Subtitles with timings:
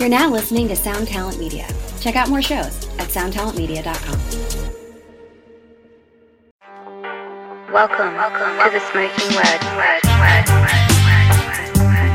[0.00, 1.68] You're now listening to Sound Talent Media.
[2.00, 4.18] Check out more shows at soundtalentmedia.com.
[7.70, 9.60] Welcome, welcome to the Smoking Word.
[9.76, 11.28] word, word, word, word,
[11.84, 12.08] word.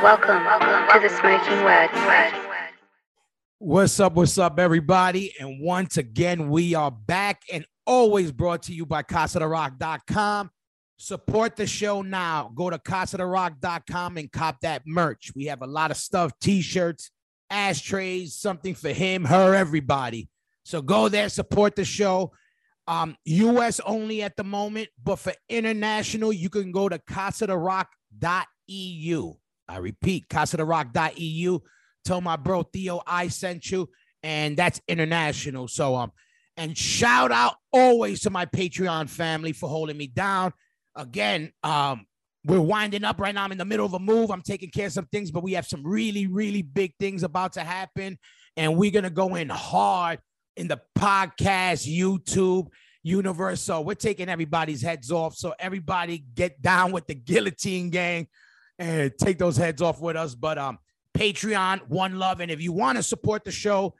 [0.00, 1.90] Welcome, welcome to the Smoking Word.
[2.06, 2.34] word.
[3.58, 4.14] What's up?
[4.14, 5.34] What's up, everybody?
[5.40, 10.52] And once again, we are back and always brought to you by CasaDeRoc.com.
[10.98, 12.50] Support the show now.
[12.54, 15.30] Go to CasaDeRoc.com and cop that merch.
[15.34, 17.12] We have a lot of stuff t shirts,
[17.48, 20.28] ashtrays, something for him, her, everybody.
[20.64, 22.32] So go there, support the show.
[22.88, 29.34] Um, US only at the moment, but for international, you can go to CasaDeRoc.eu.
[29.68, 31.60] I repeat, CasaDeRoc.eu.
[32.04, 33.88] Tell my bro Theo I sent you,
[34.22, 35.68] and that's international.
[35.68, 36.10] So um,
[36.56, 40.52] and shout out always to my Patreon family for holding me down.
[40.96, 42.06] Again, um,
[42.44, 43.44] we're winding up right now.
[43.44, 44.30] I'm in the middle of a move.
[44.30, 47.54] I'm taking care of some things, but we have some really, really big things about
[47.54, 48.18] to happen.
[48.56, 50.20] And we're gonna go in hard
[50.56, 52.68] in the podcast, YouTube,
[53.02, 53.60] universe.
[53.60, 55.34] So we're taking everybody's heads off.
[55.34, 58.28] So everybody get down with the guillotine gang
[58.78, 60.34] and take those heads off with us.
[60.34, 60.78] But um,
[61.16, 62.40] Patreon, one love.
[62.40, 63.94] And if you want to support the show,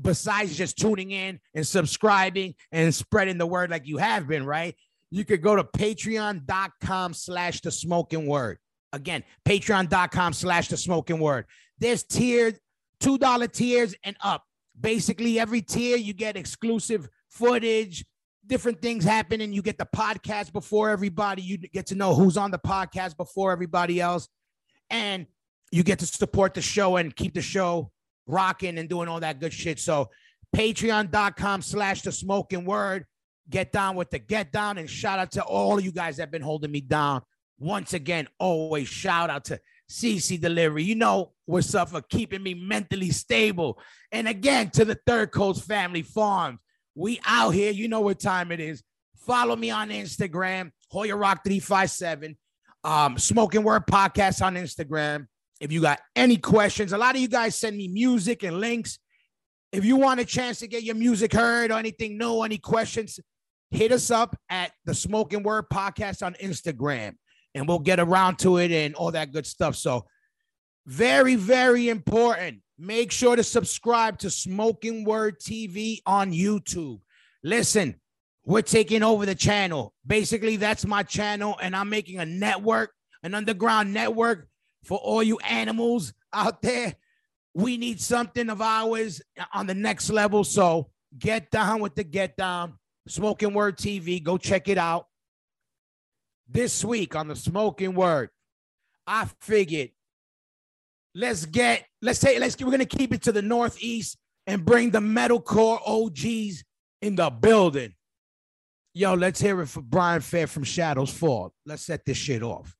[0.00, 4.74] besides just tuning in and subscribing and spreading the word like you have been, right?
[5.14, 8.58] You could go to patreon.com slash the smoking word.
[8.92, 11.46] Again, patreon.com slash the smoking word.
[11.78, 12.58] There's tiered
[13.00, 14.42] $2 tiers and up.
[14.80, 18.04] Basically, every tier you get exclusive footage,
[18.44, 21.42] different things happen, and you get the podcast before everybody.
[21.42, 24.28] You get to know who's on the podcast before everybody else.
[24.90, 25.28] And
[25.70, 27.92] you get to support the show and keep the show
[28.26, 29.78] rocking and doing all that good shit.
[29.78, 30.10] So
[30.56, 33.06] patreon.com slash the smoking word.
[33.48, 36.24] Get down with the get down and shout out to all of you guys that
[36.24, 37.22] have been holding me down.
[37.58, 40.82] Once again, always shout out to CC Delivery.
[40.82, 43.78] You know what's up for keeping me mentally stable.
[44.10, 46.58] And again, to the Third Coast Family Farms.
[46.94, 47.72] We out here.
[47.72, 48.82] You know what time it is.
[49.16, 52.36] Follow me on Instagram, Hoya Roc 357.
[52.84, 55.26] Um, Smoking Word Podcast on Instagram.
[55.60, 58.98] If you got any questions, a lot of you guys send me music and links.
[59.72, 63.18] If you want a chance to get your music heard or anything new, any questions,
[63.70, 67.16] hit us up at the Smoking Word Podcast on Instagram
[67.54, 69.76] and we'll get around to it and all that good stuff.
[69.76, 70.06] So,
[70.86, 72.60] very, very important.
[72.78, 77.00] Make sure to subscribe to Smoking Word TV on YouTube.
[77.42, 78.00] Listen,
[78.44, 79.94] we're taking over the channel.
[80.06, 82.92] Basically, that's my channel, and I'm making a network,
[83.22, 84.48] an underground network
[84.84, 86.94] for all you animals out there.
[87.54, 89.22] We need something of ours
[89.52, 90.44] on the next level.
[90.44, 92.74] So get down with the get down.
[93.06, 94.22] Smoking Word TV.
[94.22, 95.06] Go check it out.
[96.48, 98.30] This week on the Smoking Word,
[99.06, 99.90] I figured
[101.14, 105.00] let's get let's say let's we're gonna keep it to the northeast and bring the
[105.00, 106.64] metalcore OGs
[107.00, 107.94] in the building.
[108.92, 111.52] Yo, let's hear it for Brian Fair from Shadows Fall.
[111.66, 112.76] Let's set this shit off.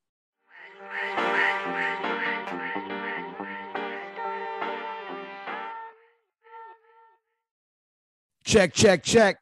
[8.44, 9.38] Check, check, check.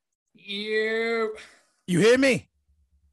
[0.52, 1.34] You.
[1.86, 2.48] You hear me?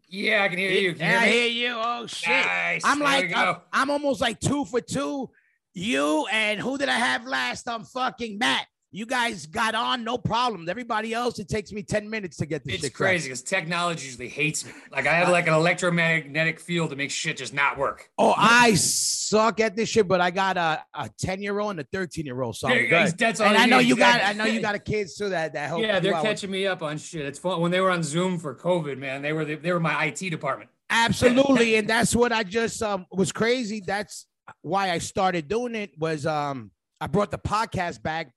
[0.10, 0.94] Yeah, I can hear you.
[0.94, 1.52] Can Yeah, I hear me?
[1.54, 1.76] hear you.
[1.82, 2.30] Oh shit.
[2.46, 2.82] Nice.
[2.84, 3.36] I'm like.
[3.36, 5.30] I'm, I'm almost like two for two.
[5.74, 7.70] You and who did I have last?
[7.70, 8.66] I'm fucking Matt.
[8.92, 10.68] You guys got on, no problems.
[10.68, 14.28] Everybody else, it takes me 10 minutes to get this It's crazy because technology usually
[14.28, 14.72] hates me.
[14.92, 18.10] Like I have like an electromagnetic field that makes shit just not work.
[18.18, 21.80] Oh, I suck at this shit, but I got a, a 10 year old and
[21.82, 22.56] a 13 year old.
[22.56, 23.06] So I'm There you go.
[23.06, 23.18] good.
[23.20, 25.54] That's all and I know you got I know you got a kids too that
[25.54, 26.24] that help Yeah, they're out.
[26.26, 27.28] catching me up on shit.
[27.28, 29.22] It's fun when they were on Zoom for COVID, man.
[29.22, 30.72] They were they were my IT department.
[30.90, 33.84] Absolutely, and that's what I just um was crazy.
[33.86, 34.26] That's
[34.64, 35.92] why I started doing it.
[36.00, 38.32] Was um I brought the podcast back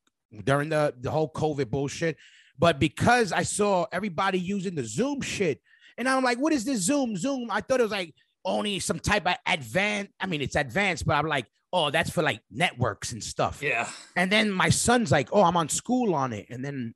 [0.44, 2.16] during the the whole COVID bullshit,
[2.58, 5.60] but because I saw everybody using the Zoom shit,
[5.98, 7.16] and I'm like, what is this Zoom?
[7.16, 7.50] Zoom?
[7.50, 10.12] I thought it was like only some type of advanced.
[10.20, 13.62] I mean, it's advanced, but I'm like, oh, that's for like networks and stuff.
[13.62, 13.88] Yeah.
[14.16, 16.46] And then my son's like, oh, I'm on school on it.
[16.50, 16.94] And then,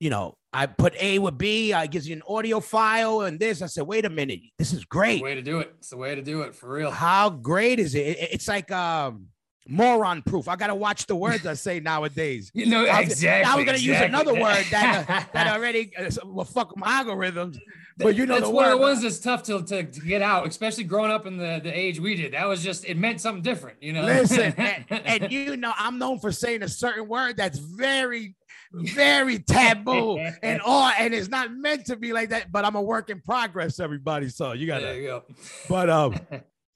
[0.00, 3.62] you know, I put A with B, I gives you an audio file and this.
[3.62, 5.22] I said, wait a minute, this is The great.
[5.22, 5.74] way to do it.
[5.78, 6.90] It's the way to do it for real.
[6.90, 7.94] How great is?
[7.94, 9.26] It- It's like um
[9.66, 10.48] moron proof.
[10.48, 12.50] I gotta watch the words I say nowadays.
[12.54, 13.52] You know, I was- exactly.
[13.52, 17.58] I was gonna use another word that uh, that already uh, will fuck my algorithms.
[17.96, 20.20] But you know that's the one of the ones that's tough to, to, to get
[20.20, 22.32] out, especially growing up in the, the age we did.
[22.32, 24.02] That was just it meant something different, you know.
[24.02, 28.34] Listen, and, and you know, I'm known for saying a certain word that's very,
[28.72, 32.50] very taboo and all, and it's not meant to be like that.
[32.50, 34.28] But I'm a work in progress, everybody.
[34.28, 34.96] So you gotta.
[34.96, 35.22] you go.
[35.68, 36.18] But um,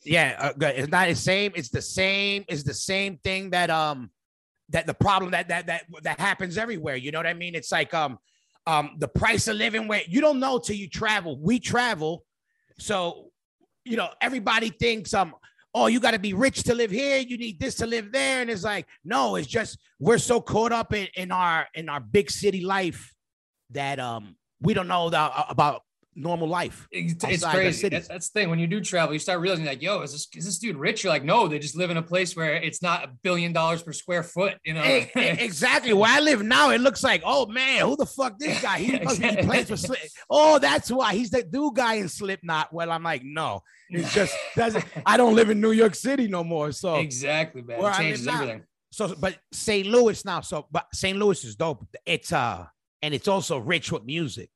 [0.04, 1.52] yeah, uh, it's not the same.
[1.54, 2.44] It's the same.
[2.48, 4.10] It's the same thing that um,
[4.70, 6.96] that the problem that that that that happens everywhere.
[6.96, 7.54] You know what I mean?
[7.54, 8.18] It's like um,
[8.66, 11.38] um, the price of living where you don't know till you travel.
[11.40, 12.24] We travel,
[12.78, 13.30] so
[13.84, 15.34] you know everybody thinks um.
[15.74, 17.18] Oh, you got to be rich to live here.
[17.18, 19.36] You need this to live there, and it's like no.
[19.36, 23.14] It's just we're so caught up in, in our in our big city life
[23.70, 25.82] that um we don't know the, about
[26.18, 26.88] normal life.
[26.90, 27.80] It's, crazy.
[27.80, 28.08] cities.
[28.08, 28.50] That's the thing.
[28.50, 31.04] When you do travel, you start realizing like, yo, is this is this dude rich?
[31.04, 33.82] You're like, no, they just live in a place where it's not a billion dollars
[33.82, 34.56] per square foot.
[34.64, 35.92] You know, e- exactly.
[35.92, 38.78] Where I live now, it looks like, oh man, who the fuck this guy?
[38.78, 39.98] He, must, he plays for Slip.
[40.28, 42.72] Oh, that's why he's the dude guy in Slipknot.
[42.72, 44.84] Well, I'm like, no, it's just doesn't.
[45.06, 46.72] I don't live in New York City no more.
[46.72, 47.80] So, exactly, man.
[47.80, 48.34] Where It changes now.
[48.34, 48.64] everything.
[48.90, 49.86] so, but St.
[49.86, 50.40] Louis now.
[50.40, 51.16] So, but St.
[51.18, 51.86] Louis is dope.
[52.04, 52.66] It's uh,
[53.02, 54.50] and it's also rich with music.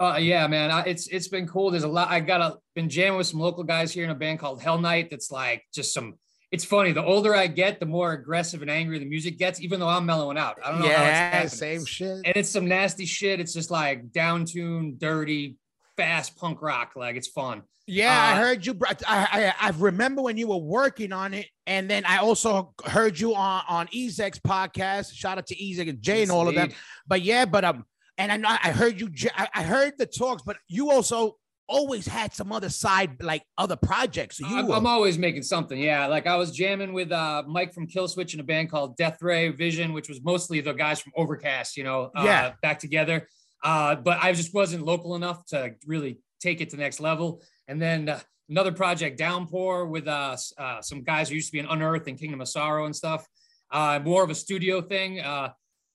[0.00, 0.70] Uh, yeah, man.
[0.70, 1.70] I, it's it's been cool.
[1.70, 2.08] There's a lot.
[2.10, 4.78] I got a been jamming with some local guys here in a band called Hell
[4.78, 5.08] Night.
[5.10, 6.14] That's like just some.
[6.50, 6.92] It's funny.
[6.92, 9.60] The older I get, the more aggressive and angry the music gets.
[9.60, 10.58] Even though I'm mellowing out.
[10.64, 10.86] I don't know.
[10.88, 12.18] how it's Yeah, same shit.
[12.24, 13.40] And it's some nasty shit.
[13.40, 15.56] It's just like down tuned, dirty,
[15.96, 16.92] fast punk rock.
[16.96, 17.62] Like it's fun.
[17.86, 18.78] Yeah, I Uh, heard you.
[18.84, 23.18] I, I I remember when you were working on it, and then I also heard
[23.20, 25.12] you on on Ezek's podcast.
[25.14, 26.70] Shout out to Ezek and Jay and all of them.
[27.06, 27.84] But yeah, but um,
[28.18, 29.10] and I know I heard you.
[29.36, 34.36] I heard the talks, but you also always had some other side, like other projects.
[34.36, 35.78] So you, I'm, I'm always making something.
[35.78, 36.06] Yeah.
[36.06, 39.48] Like I was jamming with uh, Mike from Killswitch in a band called Death Ray
[39.48, 42.52] Vision, which was mostly the guys from Overcast, you know, uh, Yeah.
[42.62, 43.26] back together.
[43.62, 47.40] Uh, but I just wasn't local enough to really take it to the next level.
[47.66, 48.20] And then uh,
[48.50, 52.18] another project, Downpour, with uh, uh, some guys who used to be in Unearth and
[52.18, 53.26] Kingdom of Sorrow and stuff.
[53.70, 55.20] Uh, more of a studio thing.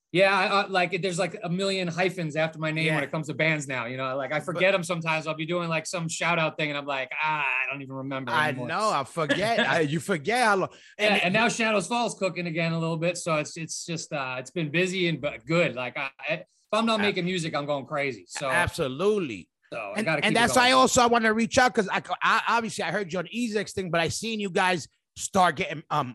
[0.09, 2.95] Uh, yeah, I, I, like there's like a million hyphens after my name Yeah.
[2.95, 3.85] when it comes to bands now.
[3.85, 5.27] You know, like I forget them sometimes.
[5.27, 7.95] I'll be doing like some shout out thing, and I'm like, ah, I don't even
[7.95, 8.31] remember.
[8.31, 8.67] I anymore.
[8.67, 8.89] know.
[8.89, 9.59] I forget.
[9.67, 10.69] I, you forget how long.
[10.97, 14.11] Yeah, And, and now Shadows Falls cooking again a little bit, so it's it's just
[14.11, 15.75] uh it's been busy and but good.
[15.75, 18.25] Like I, I if I'm not making music, I'm going crazy.
[18.27, 19.49] So, absolutely.
[19.73, 21.89] so I and, gotta and that's why I also I want to reach out because
[21.89, 25.55] I, I obviously I heard you on Ezek's thing, but I seen you guys start
[25.55, 26.13] getting um uh,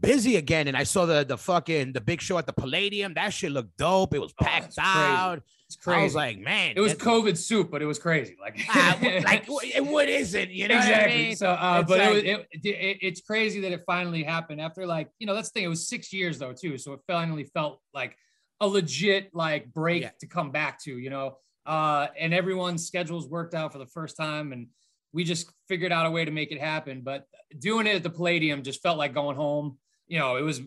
[0.00, 3.14] busy again, and I saw the the fucking the big show at the Palladium.
[3.14, 4.14] That shit looked dope.
[4.14, 4.88] It was Oh, packed it's crazy.
[4.88, 6.16] I was crazy.
[6.16, 8.36] like, man, it was COVID soup, but it was crazy.
[8.40, 10.50] Like, what- like what, what is it?
[10.50, 11.16] You know what I exactly.
[11.22, 11.36] mean?
[11.36, 14.60] So, uh, It's but like- it was it, it, it's crazy that it finally happened
[14.60, 15.64] after like you know that's the thing.
[15.64, 18.16] It was six years though too, so it finally felt like
[18.60, 20.10] a legit like break Yeah.
[20.20, 20.98] to come back to.
[20.98, 21.36] You know,
[21.66, 24.66] uh, and everyone's schedules worked out for the first time, and
[25.12, 27.02] we just figured out a way to make it happen.
[27.02, 27.24] But
[27.58, 29.78] doing it at the Palladium just felt like going home.
[30.06, 30.60] You know, it was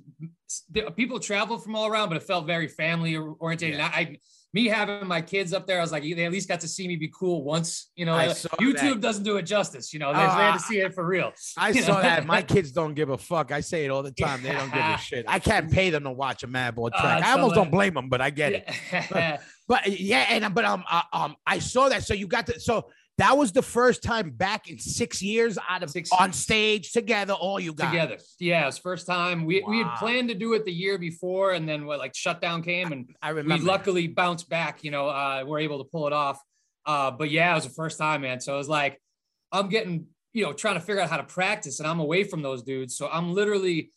[0.95, 3.69] people traveled from all around, but it felt very family oriented.
[3.69, 3.75] Yeah.
[3.75, 4.18] And I, I,
[4.54, 6.88] me having my kids up there, I was like, they at least got to see
[6.88, 7.90] me be cool once.
[7.95, 8.30] You know, Uh,
[8.62, 9.01] YouTube that.
[9.01, 9.92] doesn't do it justice.
[9.92, 11.34] You know, they, Oh, they had to see it for real.
[11.57, 12.01] I you saw know?
[12.04, 12.25] that.
[12.25, 13.51] My kids don't give a fuck.
[13.51, 14.44] I say it all the time.
[14.44, 15.25] They don't give a shit.
[15.28, 17.24] I can't pay them to watch a Madball Ah, track.
[17.25, 19.40] I almost that- don't blame them, but I get it.
[19.68, 22.04] But yeah, and but um uh, um I saw that.
[22.04, 25.83] So you got to so that was the first time back in six years out
[25.83, 26.36] of Six on years.
[26.36, 27.33] stage together.
[27.33, 29.45] All you guys Together, yeah, it's first time.
[29.45, 32.63] We we had planned to do it the year before, and then what like shutdown
[32.63, 33.65] came, and I we remember.
[33.65, 34.83] luckily bounced back.
[34.83, 36.42] You know, uh, we're able to pull it off.
[36.86, 38.39] Uh, but yeah, it was the first time, man.
[38.39, 39.00] So it was like
[39.51, 42.42] I'm getting, you know, trying to figure out how to practice, and I'm away from
[42.42, 42.97] those dudes.
[42.97, 43.92] So I'm literally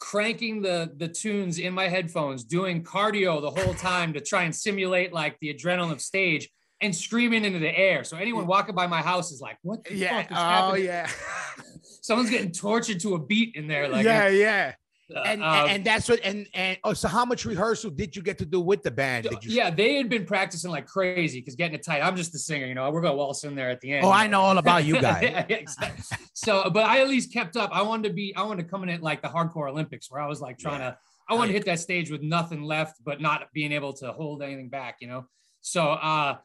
[0.00, 4.54] cranking the the tunes in my headphones, doing cardio the whole time to try and
[4.54, 6.48] simulate like the adrenaline of stage
[6.82, 8.04] and screaming into the air.
[8.04, 10.22] So anyone walking by my house is like, "What the yeah.
[10.22, 11.10] fuck is Oh happening?" yeah.
[12.02, 13.88] Someone's getting tortured to a beat in there.
[13.88, 14.74] Like, yeah, yeah.
[15.14, 18.22] uh, And, uh, and that's what and and oh, so how much rehearsal did you
[18.22, 19.28] get to do with the band?
[19.28, 19.52] Did you?
[19.52, 22.02] yeah, they had been practicing like crazy because getting it tight.
[22.02, 22.90] I'm just the singer, you know.
[22.90, 24.04] We're gonna waltz in there at the end.
[24.04, 25.22] Oh, I know all about you guys.
[25.22, 26.18] Yeah, exactly.
[26.34, 27.70] So, but I at least kept up.
[27.72, 30.20] I wanted to be, I wanted to come in at like the hardcore Olympics where
[30.20, 30.96] I was like trying to,
[31.28, 34.42] I wanted to hit that stage with nothing left, but not being able to hold
[34.42, 35.26] anything back, you know?
[35.60, 36.38] So, uh,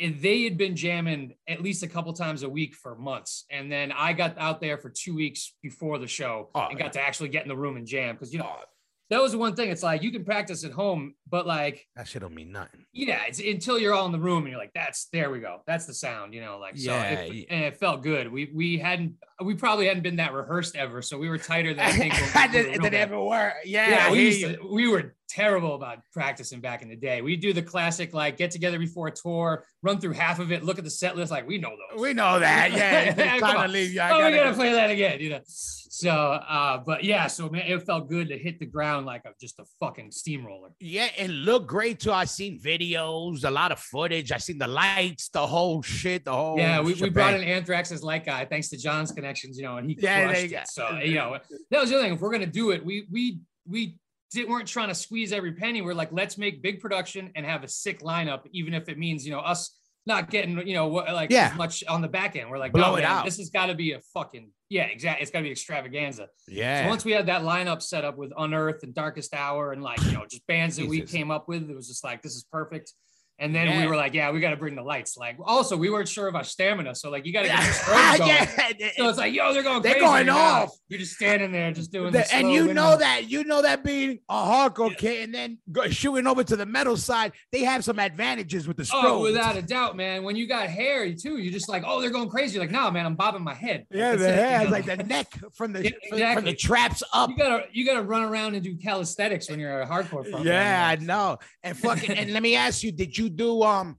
[0.00, 3.44] and they had been jamming at least a couple times a week for months.
[3.50, 6.92] And then I got out there for two weeks before the show Oh, and got
[6.94, 8.16] to actually get in the room and jam.
[8.16, 8.62] Cause you know, Oh,
[9.10, 9.70] that was the one thing.
[9.70, 12.84] It's like you can practice at home, but like, that shit don't mean nothing.
[12.92, 15.62] yeah, it's until you're all in the room and you're like, that's there we go.
[15.66, 17.44] That's the sound, you know, like so Yeah, it, yeah.
[17.48, 18.30] and it felt good.
[18.30, 19.14] We we hadn't
[19.44, 21.00] we probably hadn't been that rehearsed ever.
[21.02, 22.94] So we were tighter than I think when we were did, real did it bad.
[22.94, 23.54] ever work?
[23.64, 27.20] Yeah, Yeah, we used to, we were terrible about practicing back in the day.
[27.22, 30.64] We do the classic like get together before a tour, run through half of it,
[30.64, 32.00] look at the set list, like we know those.
[32.00, 32.72] We know that.
[32.78, 33.92] Yeah, Come time to leave.
[33.92, 34.00] you.
[34.00, 34.56] I oh, we gotta go.
[34.56, 35.40] play that again, you know.
[35.46, 39.30] So, uh, but yeah, so man, it felt good to hit the ground like a
[39.40, 40.68] just a fucking steamroller.
[40.80, 42.12] Yeah, it looked great too.
[42.12, 44.30] I seen videos, a lot of footage.
[44.30, 46.56] I seen the lights, the whole shit, the whole.
[46.58, 47.42] Yeah, we, we brought in.
[47.42, 50.48] Anthrax's light guy thanks to John's connections, you know, and he Yeah, crushed it.
[50.48, 51.38] got- So you know,
[51.70, 52.14] that was the other thing.
[52.14, 53.96] If we're gonna do it, we we we
[54.30, 55.82] did, weren't trying to squeeze every penny.
[55.82, 59.24] We're like, let's make big production and have a sick lineup, even if it means
[59.26, 59.74] you know us
[60.06, 61.50] not getting you know what like Yeah.
[61.52, 62.48] as much on the back end.
[62.50, 63.24] We're like, Blow no, it man, out.
[63.26, 65.22] this has got to be a fucking yeah, exactly.
[65.22, 66.28] It's got to be extravaganza.
[66.46, 66.82] Yeah.
[66.84, 69.98] So once we had that lineup set up with Unearth and Darkest Hour and like,
[70.04, 72.44] you know, just bands that we came up with, it was just like, this is
[72.52, 72.92] perfect.
[73.40, 73.80] And then Yeah.
[73.82, 75.16] we were like, yeah, we got to bring the lights.
[75.16, 76.94] Like, also, we weren't sure of our stamina.
[76.96, 78.28] So, like, you got to get the strobes going.
[78.80, 78.88] yeah.
[78.96, 80.06] So it's like, yo, they're going They're crazy.
[80.06, 80.70] going You're off.
[80.88, 82.98] You're just standing there, just doing The- and you know windmill.
[82.98, 84.96] that you know that being a hardcore Yeah.
[84.96, 88.76] kid and then go, shooting over to the metal side, they have some advantages with
[88.76, 89.04] the strobe.
[89.04, 90.24] Oh, without a doubt, man.
[90.24, 92.54] When you got hair too, you're just like, oh, they're going crazy.
[92.54, 93.86] You're like, no, man, I'm bobbing my head.
[93.92, 94.70] Yeah, that's the it, you hair, know?
[94.70, 97.30] like the neck from the Yeah, from- from the traps up.
[97.30, 100.44] You gotta you gotta run around and do calisthenics when you're a hardcore.
[100.44, 101.38] Yeah, I know.
[101.62, 103.96] And fucking and let me ask you, did you do um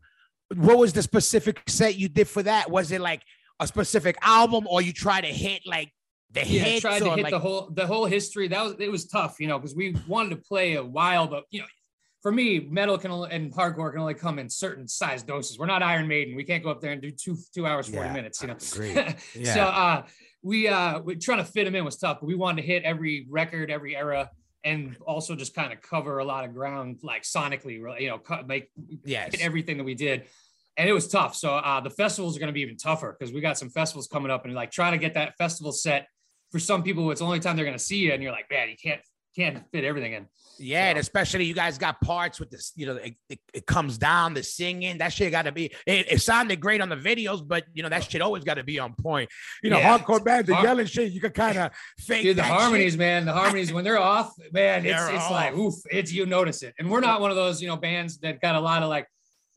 [0.55, 2.71] what was the specific set you did for that?
[2.71, 3.21] Was it like
[3.59, 5.91] a specific album or you try to hit like
[6.31, 8.47] the yeah, hits tried to hit like the whole the whole history.
[8.47, 11.45] That was it was tough, you know, because we wanted to play a while, but
[11.49, 11.65] you know,
[12.21, 15.57] for me, metal can and hardcore can only come in certain size doses.
[15.57, 16.35] We're not Iron Maiden.
[16.35, 18.57] We can't go up there and do two two hours forty Yeah, minutes, you know.
[19.35, 19.53] Yeah.
[19.53, 20.03] So uh,
[20.43, 22.83] we uh, we trying to fit them in was tough, but we wanted to hit
[22.83, 24.29] every record, every era.
[24.63, 28.17] And also just kind of cover a lot of ground, like sonically, really, you know,
[28.17, 28.69] cut, make
[29.05, 29.35] yes.
[29.39, 30.25] everything that we did.
[30.75, 31.35] And it was tough.
[31.35, 34.07] So uh, the festivals are going to be even tougher because we got some festivals
[34.07, 36.07] coming up and like trying to get that festival set
[36.51, 38.11] for some people, it's the only time they're going to see you.
[38.11, 39.01] And you're like, man, you can't,
[39.35, 40.27] can't fit everything in.
[40.61, 43.97] Yeah, and especially you guys got parts with this, you know, it, it, it comes
[43.97, 44.97] down the singing.
[44.97, 45.71] That shit got to be.
[45.85, 48.63] It, it sounded great on the videos, but you know that shit always got to
[48.63, 49.29] be on point.
[49.63, 49.97] You know, Yeah.
[49.97, 52.57] hardcore bands, the Har- yelling shit, you can kind of fake Dude, the that shit.
[52.59, 56.25] harmonies, man, the harmonies, when they're off, man, it's, They're it's like, oof, it's, you
[56.25, 56.73] notice it.
[56.77, 59.07] And we're not one of those, you know, bands that got a lot of like,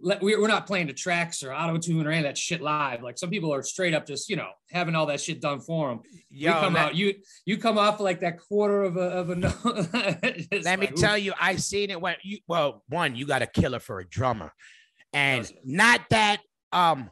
[0.03, 3.03] we're not playing the tracks or auto tune or any of that shit live.
[3.03, 5.91] Like some people are straight up just, you know, having all that shit done for
[5.91, 6.01] them.
[6.29, 7.15] You come let, out, you,
[7.47, 9.55] you come off like that quarter of a, of a note.
[9.65, 12.39] Let me like, tell you, I seen it when you.
[12.49, 14.53] Well, one, you got a killer for a drummer,
[15.13, 16.41] and not that
[16.73, 17.11] um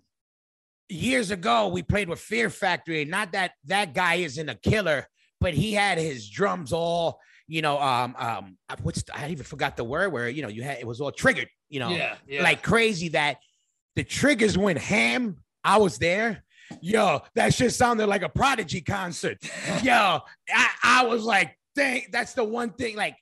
[0.89, 3.05] years ago we played with Fear Factory.
[3.05, 5.07] Not that that guy isn't a killer,
[5.41, 7.21] but he had his drums all.
[7.47, 10.79] You know, um, um, what's I even forgot the word where you know you had
[10.79, 11.49] it was all triggered.
[11.71, 12.43] You know, yeah, yeah.
[12.43, 13.39] like crazy that
[13.97, 15.39] the triggers went ham.
[15.65, 16.45] I was there.
[16.81, 19.39] Yo, that shit sounded like a prodigy concert.
[19.83, 22.97] Yo, I, I was like, dang, that's the one thing.
[22.97, 23.17] Like,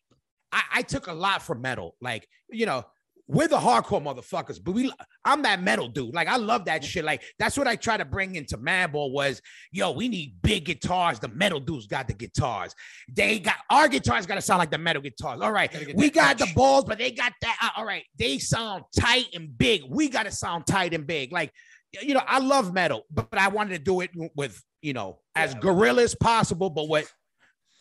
[0.52, 1.94] I, I took a lot from metal.
[2.00, 2.84] Like, you know,
[3.30, 4.90] we're the hardcore motherfuckers, but we
[5.22, 6.14] I'm that metal dude.
[6.14, 7.04] Like, I love that shit.
[7.04, 11.18] Like, that's what I try to bring into Madball was, yo, we need big guitars.
[11.20, 12.74] The metal dudes got the guitars.
[13.14, 15.42] They got our guitars got to sound like the metal guitars.
[15.42, 15.70] All right.
[15.94, 17.58] We got the balls, but they got that.
[17.62, 18.04] uh, All right.
[18.18, 19.82] They sound tight and big.
[19.86, 21.30] We got to sound tight and big.
[21.30, 21.52] Like,
[22.00, 25.52] you know, I love metal, but, I wanted to do it with, you know, as
[25.52, 25.60] Yeah.
[25.60, 27.12] gorilla as possible, but with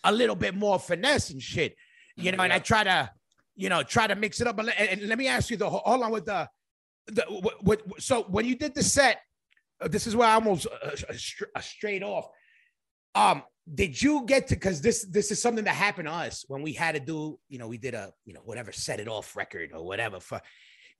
[0.03, 1.73] a little bit more finesse and shit.
[2.17, 3.11] You know, and I try to,
[3.57, 4.57] you know, try to mix it up.
[4.59, 6.47] And, and let me ask you the hold on with the,
[7.07, 9.19] the what, what so when you did the set,
[9.81, 11.13] uh, this is where I almost uh, uh,
[11.55, 12.29] uh, straight off.
[13.15, 16.61] Um, did you get to because this this is something that happened to us when
[16.61, 19.35] we had to do, you know, we did a you know whatever set it off
[19.35, 20.19] record or whatever.
[20.19, 20.39] For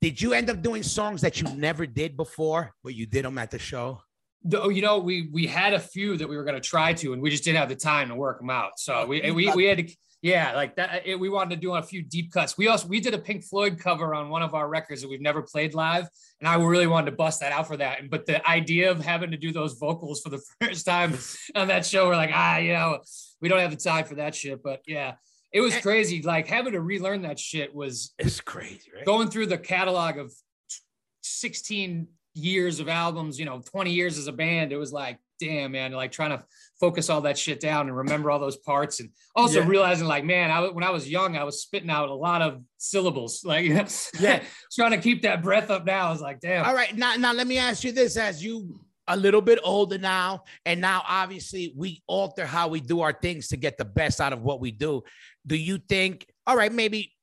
[0.02, 3.38] did you end up doing songs that you never did before, but you did them
[3.38, 4.02] at the show?
[4.44, 7.14] Though, you know, we we had a few that we were going to try to,
[7.14, 8.80] and we just didn't have the time to work them out.
[8.80, 11.04] So we we, we had to, yeah, like that.
[11.06, 12.58] It, we wanted to do a few deep cuts.
[12.58, 15.22] We also we did a Pink Floyd cover on one of our records that we've
[15.22, 16.08] never played live,
[16.40, 18.10] and I really wanted to bust that out for that.
[18.10, 21.18] But the idea of having to do those vocals for the first time
[21.56, 23.00] on that show, we're like, ah, you know,
[23.42, 24.64] we don't have the time for that shit.
[24.64, 25.16] But yeah,
[25.52, 26.22] it was crazy.
[26.22, 29.06] Like having to relearn that shit was It's crazy, right?
[29.06, 30.34] going through the catalog of
[31.22, 35.72] 16 years of albums, you know, 20 years as a band, it was like, damn,
[35.72, 36.44] man, like trying to
[36.80, 39.00] focus all that shit down and remember all those parts.
[39.00, 39.68] And also Yeah.
[39.68, 42.62] realizing, like, man, I, when I was young, I was spitting out a lot of
[42.78, 43.44] syllables.
[43.46, 44.44] Like, Yeah.
[44.74, 46.08] trying to keep that breath up now.
[46.08, 46.66] I was like, damn.
[46.66, 49.98] All right, now now let me ask you this: as you a little bit older
[49.98, 54.20] now, and now obviously we alter how we do our things to get the best
[54.20, 55.02] out of what we do.
[55.46, 56.28] Do you think?
[56.46, 57.14] All right, maybe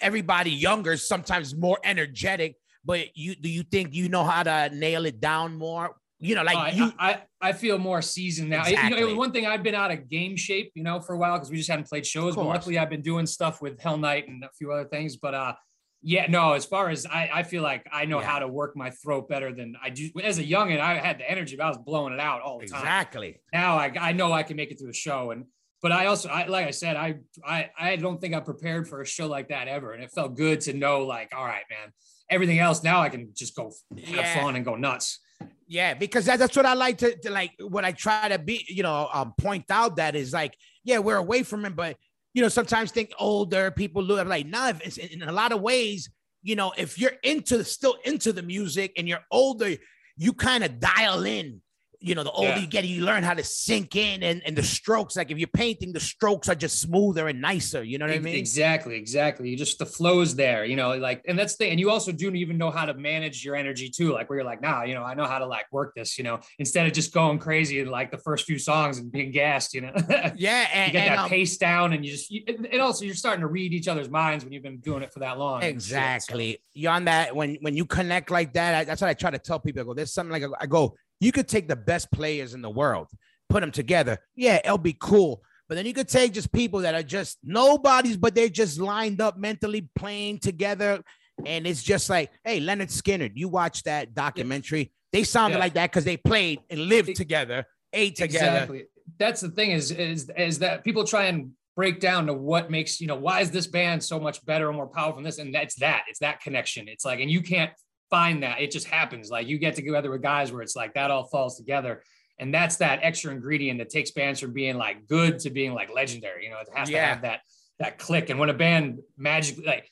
[0.00, 4.70] everybody younger is sometimes more energetic, but you do you think you know how to
[4.74, 5.96] nail it down more?
[6.24, 6.92] You know, like I, you.
[7.00, 8.64] I, I feel more seasoned now.
[8.66, 9.14] You know, Exactly.
[9.14, 11.56] one thing I've been out of game shape, you know, for a while because we
[11.56, 12.36] just hadn't played shows.
[12.36, 15.16] But luckily, I've been doing stuff with Hell Night and a few other things.
[15.16, 15.54] But uh,
[16.00, 18.26] Yeah, no, as far as I, I feel like I know Yeah.
[18.26, 20.10] how to work my throat better than I do.
[20.22, 22.66] As a youngin, I had the energy, but I was blowing it out all the
[22.66, 22.80] time.
[22.82, 23.40] Exactly.
[23.52, 25.32] Now I, I know I can make it through a show.
[25.32, 25.46] And,
[25.82, 29.00] but I also, I, like I said, I, I, I don't think I'm prepared for
[29.00, 29.92] a show like that ever.
[29.92, 31.92] And it felt good to know, like, all right, man,
[32.30, 34.40] everything else now I can just go have Yeah.
[34.40, 35.18] fun and go nuts.
[35.66, 37.52] Yeah, because that, that's what I like to, to like.
[37.58, 41.16] What I try to be, you know, um, point out that is like, yeah, we're
[41.16, 41.96] away from him, but
[42.34, 44.72] you know, sometimes think older people look like, nah.
[45.12, 46.10] In a lot of ways,
[46.42, 49.74] you know, if you're into still into the music and you're older,
[50.16, 51.60] you kind of dial in.
[52.02, 52.58] You know, the older Yeah.
[52.58, 55.16] you get, you learn how to sink in, and and the strokes.
[55.16, 57.82] Like if you're painting, the strokes are just smoother and nicer.
[57.82, 58.34] You know what I mean?
[58.36, 59.48] Exactly, exactly.
[59.50, 62.30] You just the flow's there, you know, like, and that's the, and you also do
[62.32, 65.02] even know how to manage your energy too, like where you're like, nah, you know,
[65.02, 67.88] I know how to like work this, you know, instead of just going crazy in
[67.88, 69.92] like the first few songs and being gassed, you know.
[70.36, 73.04] Yeah, and, you get and, that um, pace down, and you just, you, and also
[73.04, 75.62] you're starting to read each other's minds when you've been doing it for that long.
[75.62, 76.58] and shit, so- Exactly.
[76.74, 78.74] You're on that when when you connect like that.
[78.74, 79.82] I, that's what I try to tell people.
[79.82, 80.96] I go, there's something like I go.
[81.22, 83.08] You could take the best players in the world,
[83.48, 84.18] put them together.
[84.34, 85.42] Yeah, it'll be cool.
[85.68, 89.20] But then you could take just people that are just nobodies, but they're just lined
[89.20, 91.00] up mentally playing together.
[91.46, 94.92] And it's just like, hey, Lynyrd Skynyrd, you watch that documentary.
[95.12, 95.60] They sounded Yeah.
[95.60, 98.46] like that because they played and lived together, ate together.
[98.56, 98.84] Exactly.
[99.18, 103.00] That's the thing is is is that people try and break down to what makes
[103.00, 105.54] you know why is this band so much better and more powerful than this, and
[105.54, 106.02] that's that.
[106.08, 106.88] It's that connection.
[106.88, 107.70] It's like, and you can't
[108.12, 108.60] find that.
[108.60, 109.30] It just happens.
[109.30, 112.02] Like you get together with guys where it's like that all falls together.
[112.38, 115.92] And that's that extra ingredient that takes bands from being like good to being like
[115.92, 116.44] legendary.
[116.44, 117.40] You know, it has to have that
[117.78, 118.28] that click.
[118.28, 119.90] And when a band magically like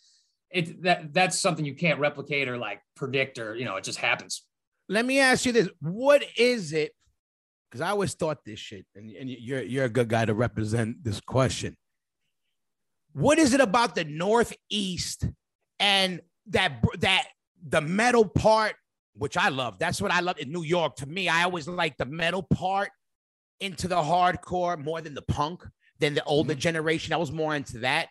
[0.50, 3.98] it that that's something you can't replicate or like predict or you know, it just
[3.98, 4.44] happens.
[4.88, 6.92] let me ask you this: What is it?
[7.70, 11.02] Because I always thought this shit, and, and you're you're a good guy to represent
[11.02, 11.76] this question.
[13.12, 15.26] What is it about the Northeast
[15.78, 17.26] and that that
[17.66, 18.74] the metal part,
[19.14, 19.78] which I love?
[19.78, 20.96] That's what I love in New York.
[20.96, 22.90] To me, I always like the metal part
[23.60, 25.64] into the hardcore more than the punk
[25.98, 26.60] than the older mm-hmm.
[26.60, 27.12] generation.
[27.12, 28.08] I was more into that.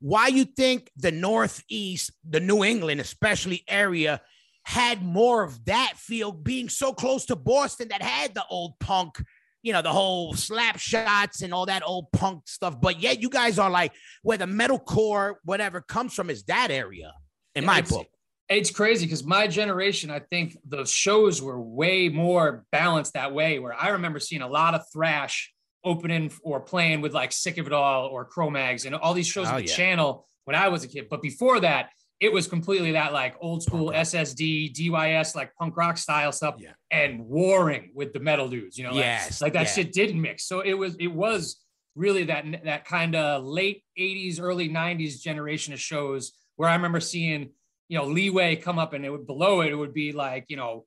[0.00, 4.20] Why you think the Northeast, the New England, especially area,
[4.64, 9.22] had more of that feel being so close to Boston that had the old punk,
[9.62, 12.80] you know, the whole slap shots and all that old punk stuff.
[12.80, 17.12] But yet you guys are like where the metalcore, whatever comes from, is that area
[17.54, 18.06] in my book.
[18.48, 23.58] It's crazy because my generation, I think the shows were way more balanced that way.
[23.58, 25.52] Where I remember seeing a lot of thrash
[25.84, 29.46] opening or playing with like Sick of It All or Cro-Mags and all these shows
[29.48, 29.74] Oh, on the yeah.
[29.74, 31.08] channel when I was a kid.
[31.10, 35.98] But before that, it was completely that like old school SSD, DYS, like punk rock
[35.98, 36.72] style stuff, Yeah.
[36.90, 38.78] and warring with the metal dudes.
[38.78, 39.72] You know, like, Yes, like that yeah.
[39.72, 40.44] shit didn't mix.
[40.44, 41.62] So it was it was
[41.94, 47.00] really that that kind of late 80s, early 90s generation of shows where I remember
[47.00, 47.50] seeing,
[47.88, 50.56] you know, leeway come up and it would below it, it would be like, you
[50.56, 50.84] know,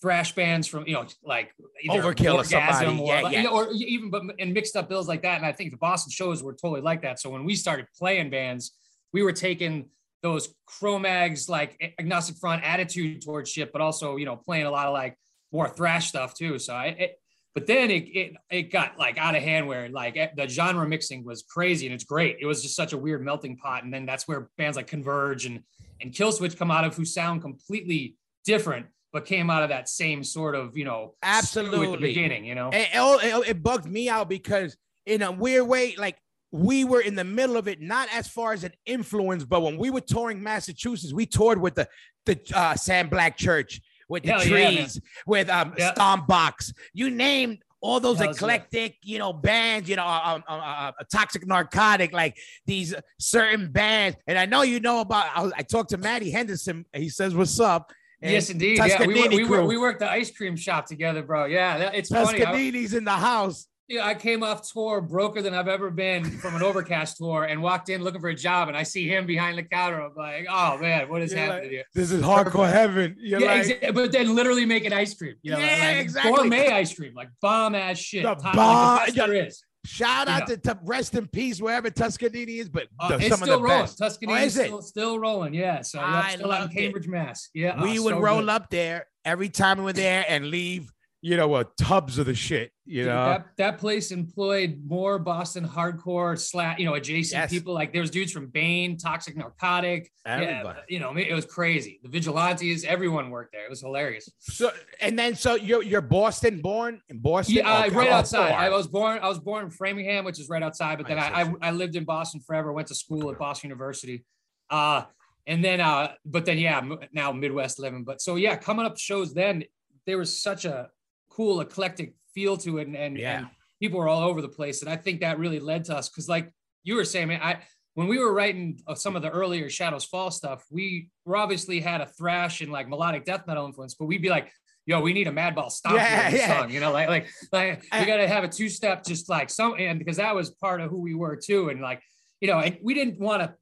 [0.00, 1.52] thrash bands from, you know, like
[1.88, 2.86] Overkill or somebody.
[2.86, 3.46] Orgasm Yeah, like- yeah.
[3.48, 5.36] or even but and mixed up bills like that.
[5.36, 7.20] And I think the Boston shows were totally like that.
[7.20, 8.72] So when we started playing bands,
[9.12, 9.90] we were taking
[10.22, 14.86] those Cro-Mags like Agnostic Front attitude towards shit, but also, you know, playing a lot
[14.86, 15.16] of like
[15.52, 16.58] more thrash stuff too.
[16.58, 17.18] So I, it,
[17.54, 21.22] but then it, it it got like out of hand where like the genre mixing
[21.24, 22.38] was crazy and it's great.
[22.40, 23.84] It was just such a weird melting pot.
[23.84, 25.60] And then that's where bands like Converge and
[26.02, 30.24] and Killswitch come out of who sound completely different, but came out of that same
[30.24, 32.70] sort of, you know, absolutely at the beginning, you know.
[32.72, 36.18] It, it, it bugged me out because in a weird way, like
[36.50, 39.78] we were in the middle of it, not as far as an influence, but when
[39.78, 41.88] we were touring Massachusetts, we toured with the
[42.26, 45.92] the uh, Sam Black Church, with the Hell yeah, trees, with um Yeah.
[45.94, 46.72] Stomp Box.
[46.92, 48.46] You named all those Hells yeah.
[48.46, 53.70] eclectic, you know, bands, you know, a, uh, uh, uh, Toxic Narcotic, like these certain
[53.70, 54.16] bands.
[54.26, 55.26] And I know you know about.
[55.34, 56.86] I, I talked to Matty Henderson.
[56.94, 57.92] He says, "What's up?"
[58.22, 58.78] And yes, indeed.
[58.78, 61.46] Yeah, we, Toscanini we, we worked the ice cream shop together, bro.
[61.46, 62.38] Yeah, that, it's funny.
[62.38, 63.66] Toscanini's in the house.
[63.88, 67.60] Yeah, I came off tour broker than I've ever been from an overcast tour and
[67.60, 70.00] walked in looking for a job, and I see him behind the counter.
[70.00, 71.84] I'm like, oh man, what is You're happening like, here?
[71.94, 73.16] This is hardcore heaven.
[73.18, 75.34] You're yeah, like, exa- but then literally making ice cream.
[75.42, 76.32] You know, Yeah, like exactly.
[76.32, 78.22] gourmet ice cream, like bomb ass shit.
[78.22, 78.56] The bomb-
[78.98, 79.62] like the is.
[79.84, 80.54] Shout out Yeah.
[80.54, 83.64] to, to rest in peace wherever Toscanini is, but Uh, it's some of still the
[83.64, 83.80] rolling.
[83.82, 83.98] best.
[83.98, 85.54] Tuscany Oh, is is still, still rolling.
[85.54, 85.82] Yeah.
[85.82, 86.76] So yeah, still out in loved it.
[86.78, 87.50] Cambridge, Mass.
[87.52, 87.82] Yeah.
[87.82, 88.48] we oh, would so roll good.
[88.48, 90.88] up there every time we were there and leave,
[91.24, 92.72] you know, uh, tubs of the shit.
[92.84, 97.50] You know, that, that place employed more Boston hardcore slat, you know, adjacent Yes.
[97.50, 97.72] people.
[97.72, 100.10] Like there was dudes from Bane, Toxic Narcotic.
[100.26, 100.80] Everybody.
[100.88, 102.00] Yeah, you know, it was crazy.
[102.02, 103.64] The vigilantes, everyone worked there.
[103.64, 104.28] It was hilarious.
[104.40, 108.50] so and then so you're you're Boston born in Boston, Yeah, uh, right outside.
[108.52, 109.20] I was born.
[109.22, 110.98] I was born in Framingham, which is right outside.
[110.98, 111.52] But then I, I.
[111.62, 112.72] I lived in Boston forever.
[112.72, 114.24] Went to school at Boston University.
[114.68, 115.04] Uh
[115.46, 118.02] and then uh, but then yeah, m- now Midwest living.
[118.04, 119.64] But so yeah, coming up shows then
[120.06, 120.88] there was such a
[121.36, 123.38] cool eclectic feel to it, and and, Yeah.
[123.38, 123.46] and
[123.80, 126.28] people were all over the place, and I think that really led to us because
[126.28, 126.50] like
[126.84, 127.58] you were saying, man, I
[127.94, 131.78] when we were writing uh, some of the earlier Shadows Fall stuff, we were obviously
[131.80, 134.50] had a thrash and like melodic death metal influence, but we'd be like,
[134.86, 136.60] yo, we need a Madball stomp Yeah, here in the yeah.
[136.60, 139.50] song, you know, like like like I- we gotta have a two step, just like
[139.50, 142.00] some, and because that was part of who we were too, and like
[142.40, 143.54] you know, and we didn't want to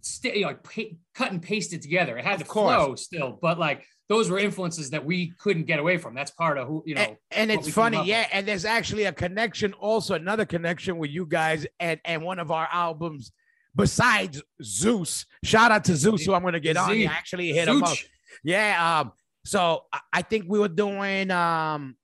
[0.00, 2.16] stay, you know, like pa- cut and paste it together.
[2.16, 2.74] It had to course.
[2.74, 6.14] flow still, but like those were influences that we couldn't get away from.
[6.14, 7.00] That's part of who you know.
[7.00, 8.20] and, and it's funny, yeah.
[8.20, 8.28] with.
[8.32, 12.50] And there's actually a connection, also another connection with you guys and and one of
[12.50, 13.32] our albums
[13.74, 15.24] besides Zeus.
[15.42, 16.92] Shout out to Zeus, who I'm gonna get on.
[16.92, 17.96] He actually hit him up.
[18.44, 19.00] Yeah.
[19.00, 19.12] Um.
[19.46, 21.96] So I- think we were doing um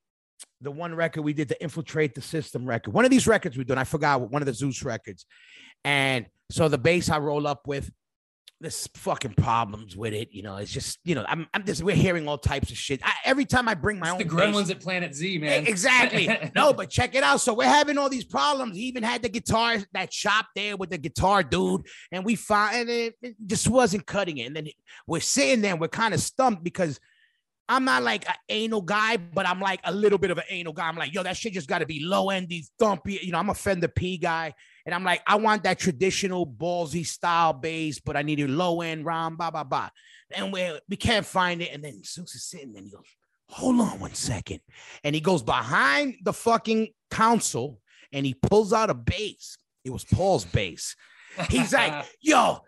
[0.62, 2.94] the one record we did to infiltrate the system record.
[2.94, 3.79] One of these records we're doing.
[3.79, 5.27] I forgot one of the Zeus records.
[5.85, 7.92] And so the bass I roll up with.
[8.61, 10.57] There's fucking problems with it, you know.
[10.57, 13.01] It's just, you know, I'm, I'm just, we're hearing all types of shit.
[13.05, 15.64] I, every time I bring my It's own the gremlins at Planet Z, man.
[15.66, 16.29] Exactly.
[16.57, 17.40] no, but check it out.
[17.40, 18.77] So we're having all these problems.
[18.77, 22.75] He even had the guitar, that shop there with the guitar dude, and we found
[22.75, 24.47] and it, it just wasn't cutting it.
[24.47, 24.68] And then
[25.07, 26.99] we're sitting there, and we're kind of stumped because
[27.68, 30.73] I'm not like an anal guy, but I'm like a little bit of an anal
[30.73, 30.88] guy.
[30.88, 33.23] I'm like, yo, that shit just got to be low endy, thumpy.
[33.23, 34.55] You know, I'm a Fender P guy,
[34.88, 38.81] and I'm like, I want that traditional ballsy style bass, but I need a low
[38.81, 39.90] end round, blah blah blah.
[40.35, 41.74] And we we can't find it.
[41.74, 43.05] And then Zeus is sitting, and he goes,
[43.51, 44.61] hold on one second.
[45.05, 47.81] And he goes behind the fucking council
[48.14, 49.59] and he pulls out a bass.
[49.85, 50.96] It was Paul's bass.
[51.51, 52.61] He's like, yo,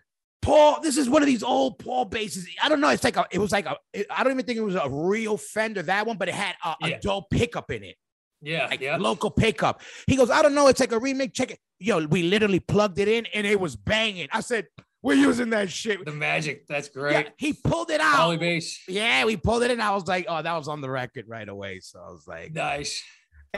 [0.43, 2.47] Paul, this is one of these old Paul basses.
[2.61, 2.89] I don't know.
[2.89, 3.77] It's like a, it was like a,
[4.11, 6.75] I don't even think it was a real Fender, that one, but it had a,
[6.83, 7.95] a dope pickup in it,
[8.41, 8.97] yeah, like yeah.
[8.97, 9.81] local pickup.
[10.07, 10.67] He goes, I don't know.
[10.67, 11.33] It's like a remake.
[11.33, 11.59] Check it.
[11.79, 14.27] Yo, we literally plugged it in and it was banging.
[14.31, 14.67] I said,
[15.03, 16.05] we're using that shit.
[16.05, 16.67] The magic.
[16.67, 17.29] That's Yeah, great.
[17.37, 18.15] he pulled it out.
[18.15, 18.79] Holly bass.
[18.87, 19.81] Yeah, we pulled it in.
[19.81, 21.79] I was like, oh, that was on the record right away.
[21.79, 23.01] So I was like, Nice.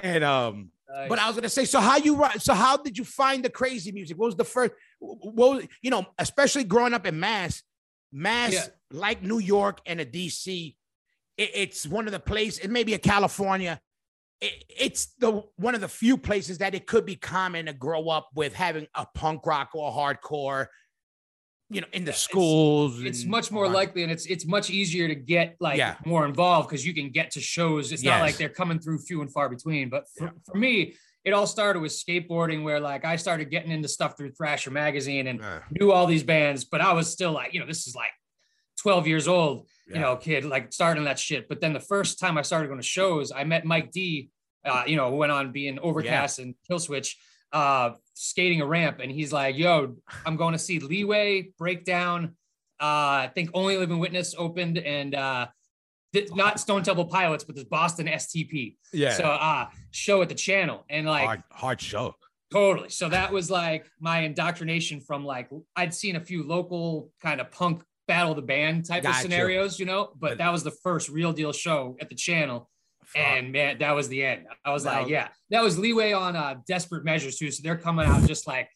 [0.02, 1.10] and um, nice.
[1.10, 3.92] but I was gonna say, so how you so how did you find the crazy
[3.92, 4.18] music?
[4.18, 4.72] What was the first?
[5.00, 7.62] What was, you know, especially growing up in Mass,
[8.14, 8.66] Mass Yeah.
[8.92, 10.78] like New York and a DC,
[11.38, 12.60] it- it's one of the places.
[12.60, 13.82] It may be a California.
[14.44, 18.10] It, it's the one of the few places that it could be common to grow
[18.10, 20.68] up with having a punk rock or hardcore,
[21.70, 23.02] you know, in the It's- schools.
[23.04, 23.74] it's and much more that.
[23.74, 25.96] likely and it's it's much easier to get like Yeah.
[26.06, 29.22] more involved because you can get to shows it's not like they're coming through few
[29.22, 33.16] and far between but for, for me it all started with skateboarding where like i
[33.16, 36.92] started getting into stuff through thrasher magazine and Uh, knew all these bands but i
[36.92, 38.12] was still like you know this is like
[38.82, 39.96] 12 years old Yeah.
[39.96, 42.80] you know kid like starting that shit but then the first time i started going
[42.80, 44.30] to shows i met mike d
[44.66, 47.16] uh, you know who went on being overcast and Killswitch
[47.52, 52.36] uh skating a ramp and he's like yo i'm going to see leeway breakdown
[52.80, 55.48] uh, I think Only Living Witness opened and uh,
[56.12, 58.76] th- not Stone Temple Pilots, but this Boston STP.
[58.92, 62.16] yeah, So uh, show at the channel and like hard, hard show.
[62.52, 62.90] totally.
[62.90, 67.52] So that was like my indoctrination from like I'd seen a few local kind of
[67.52, 69.18] punk battle the band type Gotcha.
[69.18, 72.16] of scenarios, you know, but But- that was the first real deal show at the
[72.16, 72.70] channel.
[73.16, 74.46] And man, that was the end.
[74.66, 75.02] I was Wow.
[75.02, 77.52] like, yeah, that was leeway on uh, desperate measures too.
[77.52, 78.70] So they're coming out just like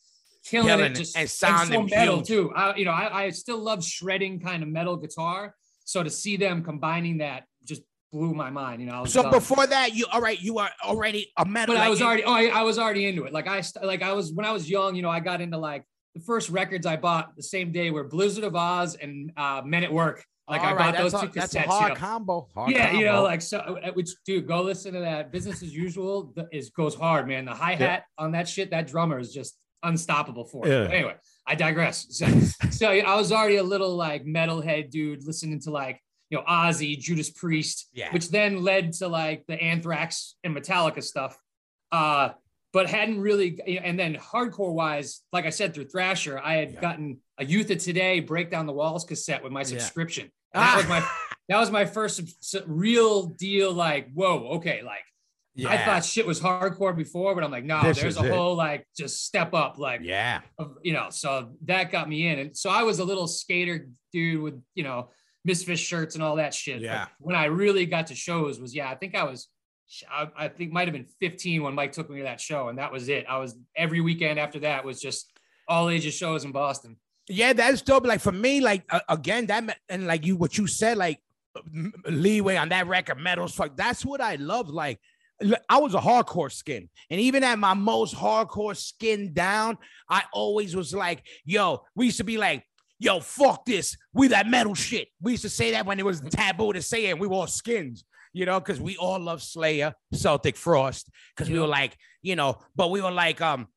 [0.46, 2.28] killing, Killing it, just and so sounding metal huge.
[2.28, 2.54] too.
[2.56, 5.56] I, you know, I, I still love shredding kind of metal guitar.
[5.86, 8.82] So to see them combining that just blew my mind.
[8.82, 9.32] You know, So done.
[9.32, 10.40] before that, you all right?
[10.40, 11.76] You are already a metal.
[11.76, 13.34] but I was already, oh, I, I was already into it.
[13.34, 14.96] Like I, like I was when I was young.
[14.96, 15.84] You know, I got into like
[16.18, 19.84] the first records I bought the same day were Blizzard of Ozz and uh, Men
[19.84, 20.24] at Work.
[20.50, 21.66] Like I All bought those two a, that's cassettes.
[21.66, 21.96] a hard you know.
[22.00, 22.48] combo.
[22.56, 23.58] Hard yeah, you know, like so.
[23.60, 25.32] uh, Which dude, go listen to that.
[25.32, 27.44] Business as usual th- is goes hard, man.
[27.46, 30.70] The hi hat on that shit, that drummer is just unstoppable for it.
[30.72, 30.96] Yeah.
[30.96, 32.08] Anyway, I digress.
[32.12, 32.26] So,
[32.70, 36.98] so I was already a little like metalhead dude, listening to like you know Ozzy,
[36.98, 38.12] Judas Priest, Yeah.
[38.14, 41.38] which then led to like the Anthrax and Metallica stuff.
[41.92, 42.30] Uh,
[42.74, 46.56] but hadn't really, you know, and then hardcore wise, like I said, through Thrasher, I
[46.58, 46.82] had Yeah.
[46.82, 49.66] gotten a Youth of Today Break Down the Walls cassette with my Yeah.
[49.80, 50.32] subscription.
[50.54, 51.28] That was my ah!
[51.50, 52.22] that was my first
[52.66, 53.72] real deal.
[53.74, 55.04] Like, whoa, okay, like
[55.56, 55.70] yeah.
[55.70, 58.32] I thought shit was hardcore before, but I'm like, no, This there's a it.
[58.32, 60.42] whole like just step up, like yeah.
[60.84, 61.08] you know.
[61.10, 64.84] So that got me in, and so I was a little skater dude with you
[64.84, 65.10] know
[65.46, 66.78] misfit shirts and all that shit.
[66.78, 67.08] But Yeah.
[67.20, 69.48] when I really got to shows was yeah, I think I was.
[70.12, 72.78] I, I think might have been 15 when Mike took me to that show, and
[72.78, 73.26] that was it.
[73.28, 75.32] I was every weekend after that was just
[75.68, 76.98] all ages shows in Boston.
[77.30, 78.06] Yeah, that's dope.
[78.06, 81.20] Like for me, like uh, again, that and like you, what you said, like
[82.06, 83.56] leeway on that record, metals.
[83.56, 84.70] Fuck, that's what I love.
[84.70, 85.00] Like
[85.70, 89.78] I was a hardcore skin, and even at my most hardcore skin down,
[90.10, 92.64] I always was like, yo, we used to be like.
[93.00, 93.96] yo, fuck this.
[94.12, 95.10] We that metal shit.
[95.22, 97.20] We used to say that when it was taboo to say it.
[97.20, 98.04] We wore skins,
[98.38, 102.60] you know, because we all love Slayer, Celtic Frost, because we were like, you know,
[102.76, 103.68] but we were like, um,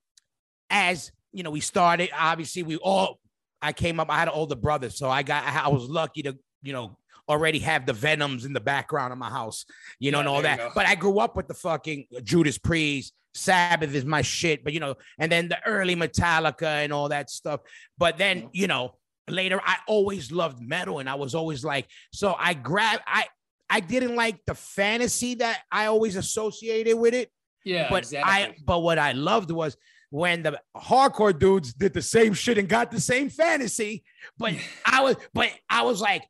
[0.68, 2.10] as you know, we started.
[2.16, 3.18] Obviously, we all.
[3.62, 4.10] I came up.
[4.10, 5.44] I had an older brother, so I got.
[5.44, 9.30] I was lucky to, you know, already have the Venoms in the background of my
[9.30, 9.64] house,
[9.98, 10.74] you know, Yeah, and all that.
[10.74, 13.14] But I grew up with the fucking Judas Priest.
[13.32, 17.30] Sabbath is my shit, but you know, and then the early Metallica and all that
[17.30, 17.60] stuff.
[17.96, 18.96] But then, you know,
[19.28, 23.26] later I always loved metal and I was always like, so I grabbed I
[23.70, 27.30] I didn't like the fantasy that I always associated with it,
[27.64, 28.32] Yeah, but exactly.
[28.32, 29.76] I but what I loved was
[30.10, 34.02] when the hardcore dudes did the same shit and got the same fantasy.
[34.38, 34.54] But
[34.86, 36.24] I was but I was like,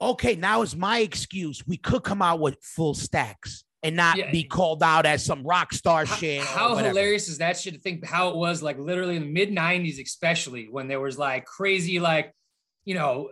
[0.00, 1.62] okay, now it's my excuse.
[1.66, 4.30] We could come out with full stacks and not Yeah.
[4.30, 6.42] be called out as some rock star How- shit.
[6.42, 9.50] How hilarious is that shit to think how it was like literally in the mid
[9.50, 12.32] 90s, especially when there was like crazy, like,
[12.86, 13.28] you know,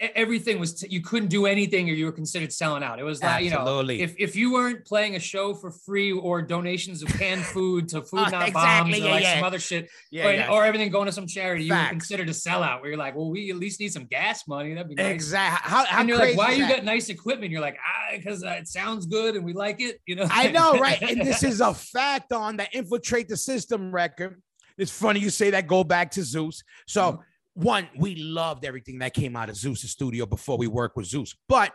[0.00, 2.98] everything was, you couldn't do anything or you were considered selling out.
[2.98, 6.42] It was like, you know, if, if you weren't playing a show for free or
[6.42, 9.34] donations of canned food to Food Uh, Not exactly, Bombs or yeah, like yeah.
[9.36, 10.50] some other shit, Yeah, or, yeah.
[10.50, 11.90] or everything going to some charity, you were Facts.
[11.90, 14.74] considered a sellout where you're like, well, we at least need some gas money.
[14.74, 15.12] That'd be nice.
[15.12, 15.70] Exactly.
[15.70, 17.50] How, how And you're like, why you got nice equipment?
[17.50, 20.00] You're like, ah, because uh, it sounds good and we like it.
[20.06, 21.00] You know, I know, right?
[21.02, 24.40] And this is a fact on the infiltrate the system record.
[24.76, 25.66] It's funny you say that.
[25.66, 26.62] Go back to Zeus.
[26.86, 27.22] So
[27.54, 31.34] one, we loved everything that came out of Zeus's studio before we worked with Zeus,
[31.48, 31.72] but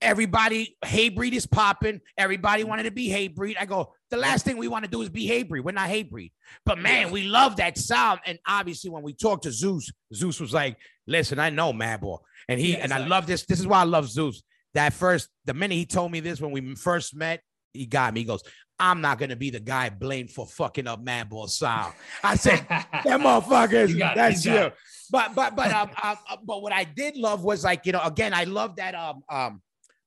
[0.00, 2.00] everybody Hatebreed is popping.
[2.16, 3.56] Everybody wanted to be Hatebreed.
[3.58, 5.62] I go, the last thing we want to do is be Hatebreed.
[5.62, 6.32] We're not Hatebreed.
[6.64, 8.20] But man, we love that sound.
[8.26, 12.18] And obviously, when we talked to Zeus, Zeus was like, listen, I know Madball.
[12.48, 13.44] And he Yeah, and I love this.
[13.44, 14.42] This is why I love Zeus.
[14.74, 17.40] That first, the minute he told me this when we first met,
[17.72, 18.20] he got me.
[18.20, 18.42] He goes,
[18.80, 21.92] I'm not gonna be the guy blamed for fucking up Madball sound.
[22.22, 24.70] I said, that motherfuckers, You that's you you.
[25.10, 28.02] But but but um, um uh, but what I did love was like you know
[28.02, 29.62] again I love that um um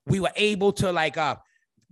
[0.06, 1.36] we were able to like uh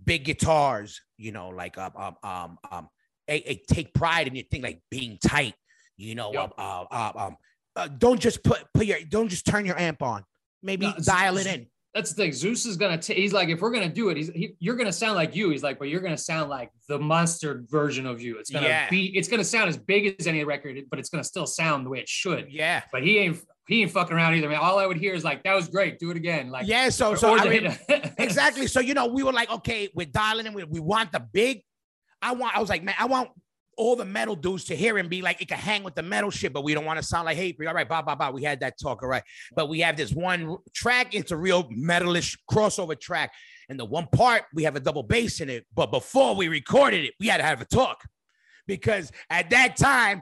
[0.04, 2.90] big guitars you know like um um um um
[3.28, 5.54] a, a take pride in your thing like being tight
[5.98, 6.54] you know Yep.
[6.58, 7.38] uh, uh, uh, um
[7.76, 10.24] uh, don't just put put your don't just turn your amp on
[10.64, 12.34] maybe No, dial it in That's the thing.
[12.34, 13.00] Zeus is gonna.
[13.00, 15.50] T- he's like, if we're gonna do it, he's he, you're gonna sound like you.
[15.50, 18.38] He's like, but you're gonna sound like the monster version of you.
[18.38, 18.90] It's gonna Yeah.
[18.90, 19.08] be.
[19.18, 22.00] It's gonna sound as big as any record, but it's gonna still sound the way
[22.00, 22.52] it should.
[22.52, 23.40] yeah But he ain't.
[23.68, 24.50] He ain't fucking around either.
[24.50, 26.00] Man, all I would hear is like, "That was great.
[26.00, 27.76] Do it again." Like, yeah so so I mean,
[28.18, 28.66] exactly.
[28.68, 30.54] So you know, we were like, okay, we're dialing in.
[30.54, 31.62] We, we want the big.
[32.22, 32.56] I want.
[32.56, 33.30] I was like, man, I want
[33.80, 36.30] all the metal dudes to hear and be like, it can hang with the metal
[36.30, 38.30] shit, but we don't want to sound like hey, all right, blah blah blah.
[38.30, 39.24] We had that talk, all right.
[39.56, 41.16] But we have this one track.
[41.16, 43.32] It's a real metalish crossover track,
[43.70, 45.66] and the one part we have a double bass in it.
[45.74, 48.04] But before we recorded it, we had to have a talk
[48.68, 50.22] because at that time.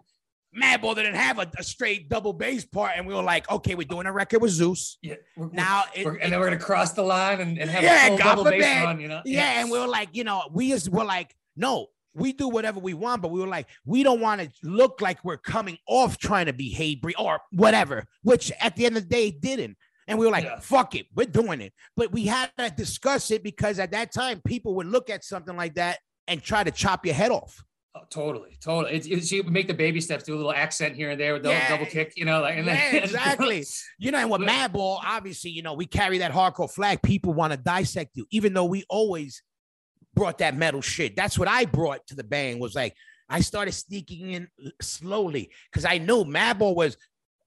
[0.58, 3.84] Madball didn't have a, a straight double bass part, and we were like, "Okay, we're
[3.88, 6.94] doing a record with Zeus." yeah, we're- Now, it, we're- and then we're gonna cross
[6.94, 9.00] the line and, and have Yeah, a double bass run.
[9.00, 9.22] You know?
[9.26, 12.80] yeah, and we were like, you know, we just were like, no, we do whatever
[12.80, 16.18] we want, but we were like, we don't want to look like we're coming off
[16.18, 19.78] trying to be Hatebreed or whatever, which at the end of the day didn't.
[20.08, 20.60] And we were like, Yeah.
[20.60, 21.74] fuck it, we're doing it.
[21.96, 25.56] But we had to discuss it because at that time people would look at something
[25.56, 27.64] like that and try to chop your head off.
[27.96, 28.96] Oh, totally, totally.
[28.96, 31.44] It's, it's you make the baby steps, do a little accent here and there with
[31.44, 31.68] the Yeah.
[31.70, 33.66] double kick, you know, like and then Yeah, exactly.
[34.00, 37.02] You know, and with Madball, obviously, you know, we carry that hardcore flag.
[37.02, 39.42] People want to dissect you, even though we always
[40.18, 41.16] brought that metal shit.
[41.16, 42.60] That's what I brought to the band.
[42.60, 42.96] Was like
[43.30, 44.48] I started sneaking in
[44.82, 46.98] slowly because I knew Madball was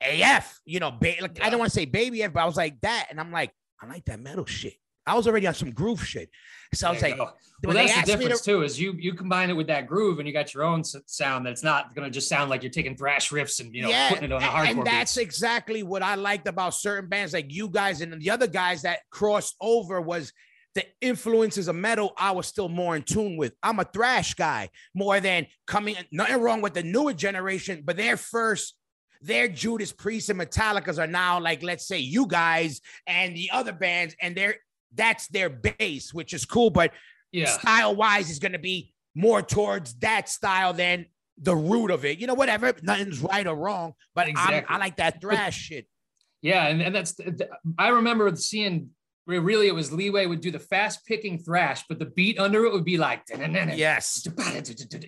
[0.01, 0.61] AF.
[0.65, 2.81] You know, ba- like, I don't want to say baby F, but I was like
[2.83, 3.53] that, and I'm like,
[3.83, 4.75] I like that metal shit.
[5.07, 6.29] I was already on some groove shit,
[6.75, 7.31] so I was like, go.
[7.65, 8.63] well, that's the me to- difference too.
[8.63, 11.45] Is you you combine it with that groove, and you got your own sound.
[11.45, 14.25] That's not going to just sound like you're taking thrash riffs and you know putting
[14.25, 14.71] it on a hardcore.
[14.71, 15.27] And that's beats.
[15.27, 19.01] exactly what I liked about certain bands like you guys and the other guys that
[19.11, 20.33] crossed over was
[20.75, 23.55] the influences of metal I was still more in tune with.
[23.63, 28.17] I'm a thrash guy more than coming nothing wrong with the newer generation, but their
[28.17, 28.77] first
[29.23, 33.73] their Judas Priest and Metallicas are now like let's say you guys and the other
[33.73, 34.57] bands and they're
[34.95, 36.93] that's their base, which is cool, but
[37.33, 37.47] yeah.
[37.47, 41.07] style wise is going to be more towards that style than
[41.39, 42.19] the root of it.
[42.19, 42.73] You know, whatever.
[42.83, 44.65] Nothing's right or wrong, but Exactly.
[44.69, 45.87] I like that thrash shit.
[46.43, 47.17] Yeah, and, and that's
[47.79, 48.91] I remember seeing
[49.31, 52.65] where really it was Leeway would do the fast picking thrash, but the beat under
[52.67, 53.25] it would be like
[53.79, 54.27] Yes,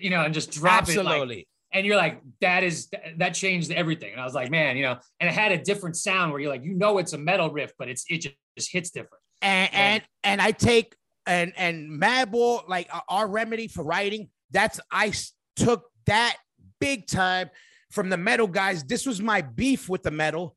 [0.01, 1.47] you know, and just drop it like absolutely.
[1.71, 4.95] and you're like that is that changed everything and i was like man you know
[5.19, 7.71] and it had a different sound where you're like you know it's a metal riff
[7.79, 10.95] but it's it just, just hits different And and and I take
[11.27, 14.29] and and Madball like uh, our remedy for writing.
[14.51, 15.13] That's I
[15.55, 16.37] took that
[16.79, 17.49] big time
[17.91, 18.83] from the metal guys.
[18.83, 20.55] This was my beef with the metal.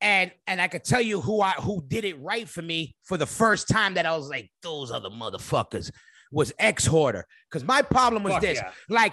[0.00, 3.16] And and I could tell you who I who did it right for me for
[3.16, 5.90] the first time that I was like, those other motherfuckers
[6.32, 7.26] was X Hoarder.
[7.50, 8.70] Because my problem was Fuck this: yeah.
[8.88, 9.12] like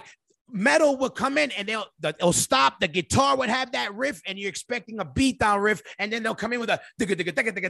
[0.50, 2.80] metal would come in and they'll they'll stop.
[2.80, 6.22] The guitar would have that riff, and you're expecting a beat down riff, and then
[6.22, 6.80] they'll come in with a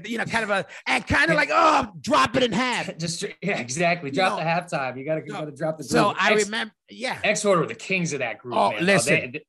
[0.09, 2.97] you know, kind of a and kind of like oh, drop it in half.
[2.99, 4.11] Just yeah, exactly.
[4.11, 4.37] Drop No.
[4.39, 4.97] the halftime.
[4.99, 5.85] You gotta, you gotta drop the.
[5.85, 6.17] So groove.
[6.21, 7.19] I X, remember, yeah.
[7.25, 8.55] X Order were the kings of that group.
[8.55, 8.79] Oh, man.
[8.81, 9.15] Oh, listen.
[9.15, 9.45] they- they-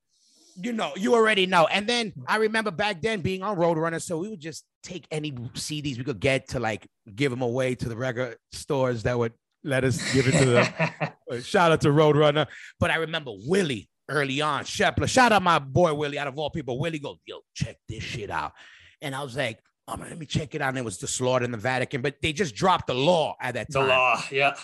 [0.62, 1.68] you know, you already know.
[1.68, 5.32] And then I remember back then being on Roadrunner, so we would just take any
[5.32, 9.34] CDs we could get to like give them away to the record stores that would
[9.64, 11.42] let us give it to them.
[11.42, 12.48] Shout out to Roadrunner.
[12.80, 15.08] But I remember Willie early on, Shepler.
[15.08, 16.80] Shout out my boy Willie, out of all people.
[16.80, 18.54] Willie goes, yo, check this shit out.
[19.02, 20.70] And I was like, oh man, let me check it out.
[20.70, 23.56] And it was the slaughter in the Vatican, but they just dropped the law at
[23.56, 23.84] that time.
[23.84, 24.24] the law.
[24.32, 24.56] Yeah.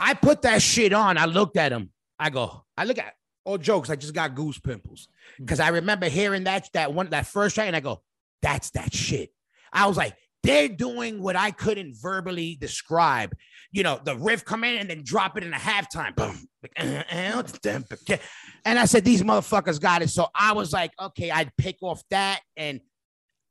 [0.00, 1.16] I put that shit on.
[1.18, 1.90] I looked at him.
[2.18, 3.90] I go, I look at all jokes.
[3.90, 5.44] I just got goose pimples hmm.
[5.44, 8.02] because I remember hearing that that one that first track, and I go,
[8.42, 9.30] that's that shit.
[9.72, 13.34] I was like, they're doing what I couldn't verbally describe.
[13.72, 16.14] You know, the riff come in and then drop it in a halftime.
[16.14, 16.38] Boom.
[18.66, 20.08] And I said, these motherfuckers got it.
[20.08, 22.80] So I was like, okay, I'd pick off that and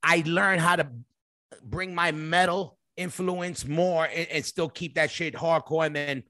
[0.01, 0.88] I learned how to
[1.63, 6.23] bring my metal influence more and, and still keep that shit hardcore and then,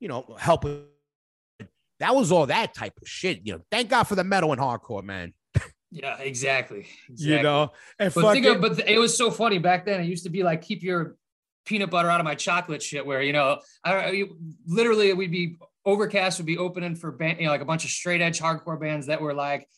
[0.00, 0.82] you know, help with
[2.00, 3.40] that was all that type of shit.
[3.44, 5.32] You know, thank God for the metal and hardcore, man.
[5.90, 6.18] Yeah.
[6.18, 6.86] Exactly.
[7.14, 10.00] You know, and But think of, but it was so funny back then.
[10.00, 11.16] It used to be like keep your
[11.64, 13.06] peanut butter out of my chocolate shit.
[13.06, 14.24] Where you know, I, I
[14.66, 15.56] literally we'd be
[15.86, 18.78] Overcast would be opening for band, you know, like a bunch of straight edge hardcore
[18.78, 19.68] bands that were like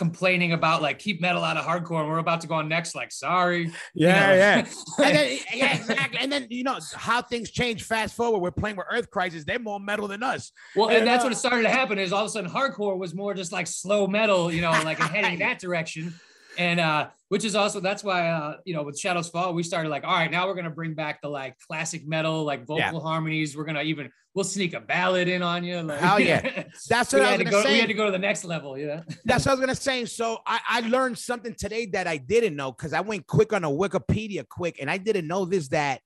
[0.00, 2.94] complaining about like keep metal out of hardcore, and we're about to go on next.
[2.94, 4.34] Like, sorry, you yeah, know.
[4.34, 4.56] yeah.
[5.04, 6.18] and then, yeah, exactly.
[6.18, 7.84] And then you know how things change.
[7.84, 9.44] Fast forward, we're playing with Earth Crisis.
[9.44, 10.52] They're more metal than us.
[10.74, 11.24] Well, and that's Yeah.
[11.24, 13.66] what it started to happen is all of a sudden hardcore was more just like
[13.66, 16.14] slow metal, you know, like heading that direction.
[16.58, 19.88] And uh, which is also that's why uh, you know, with Shadows Fall, we started
[19.88, 22.92] like, all right, now we're gonna bring back the like classic metal, like vocal Yeah.
[23.00, 23.56] harmonies.
[23.56, 25.80] We're gonna even we'll sneak a ballad in on you.
[25.82, 26.64] Like, Hell yeah.
[26.88, 27.62] That's what I was gonna go.
[27.62, 27.72] say.
[27.74, 28.76] We had to go to the next level.
[28.76, 29.02] Yeah.
[29.24, 30.04] That's what I was gonna say.
[30.06, 33.64] So I, I learned something today that I didn't know because I went quick on
[33.64, 36.00] a Wikipedia quick, and I didn't know this that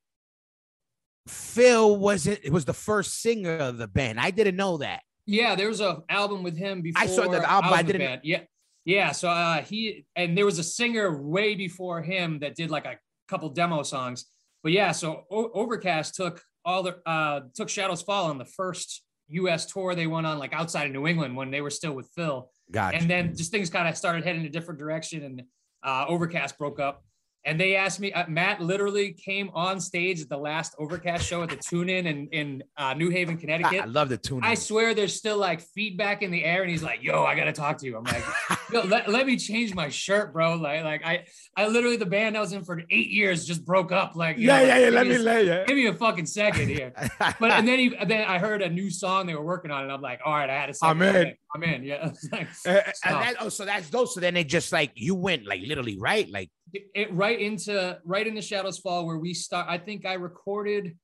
[1.27, 4.19] Phil wasn't it was the first singer of the band.
[4.19, 5.01] I didn't know that.
[5.25, 7.01] Yeah, there was a album with him before.
[7.01, 8.23] I saw the album, was I didn't-.
[8.23, 8.41] Yeah,
[8.85, 9.11] yeah.
[9.11, 12.97] So uh, he and there was a singer way before him that did like a
[13.27, 14.25] couple demo songs.
[14.63, 19.03] But yeah, so o- Overcast took all the uh, took Shadows Fall on the first
[19.29, 19.65] U.S.
[19.65, 22.49] tour they went on, like outside of New England when they were still with Phil.
[22.71, 22.97] Gotcha.
[22.97, 25.43] And then just things kind of started heading a different direction, and
[25.83, 27.03] uh, Overcast broke up.
[27.45, 31.43] And they asked me, uh, Matt literally came on stage at the last Overcast show
[31.43, 33.81] at the Tune In in, in uh, New Haven, Connecticut.
[33.81, 34.39] I love the tune.
[34.39, 34.43] In.
[34.43, 37.53] I swear there's still like feedback in the air, and he's like, "Yo, I gotta
[37.53, 38.23] talk to you." I'm like,
[38.71, 40.55] Yo, let, let me change my shirt, bro.
[40.55, 43.91] Like, like I, I literally the band I was in for eight years just broke
[43.91, 44.15] up.
[44.15, 44.89] Like, you yeah, know, yeah, like, yeah.
[44.89, 45.65] Let me me a- lay you.
[45.67, 46.93] Give me a fucking second here.
[47.39, 49.91] But and then he, then I heard a new song they were working on, and
[49.91, 51.01] I'm like, all right, I had a second.
[51.03, 51.33] I'm in.
[51.53, 51.83] I'm in.
[51.83, 52.11] Yeah.
[52.31, 54.13] Like, Uh, and that, oh, so that's those.
[54.13, 56.49] So then they just like you went like literally right, like
[56.93, 59.67] it right into right into Shadows Fall where we start.
[59.69, 60.97] I think I recorded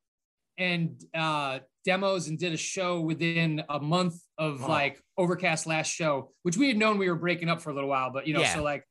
[0.57, 6.31] and uh demos and did a show within a month of like Overcast last show,
[6.43, 8.41] which we had known we were breaking up for a little while, but you know,
[8.41, 8.53] Yeah.
[8.55, 8.83] so like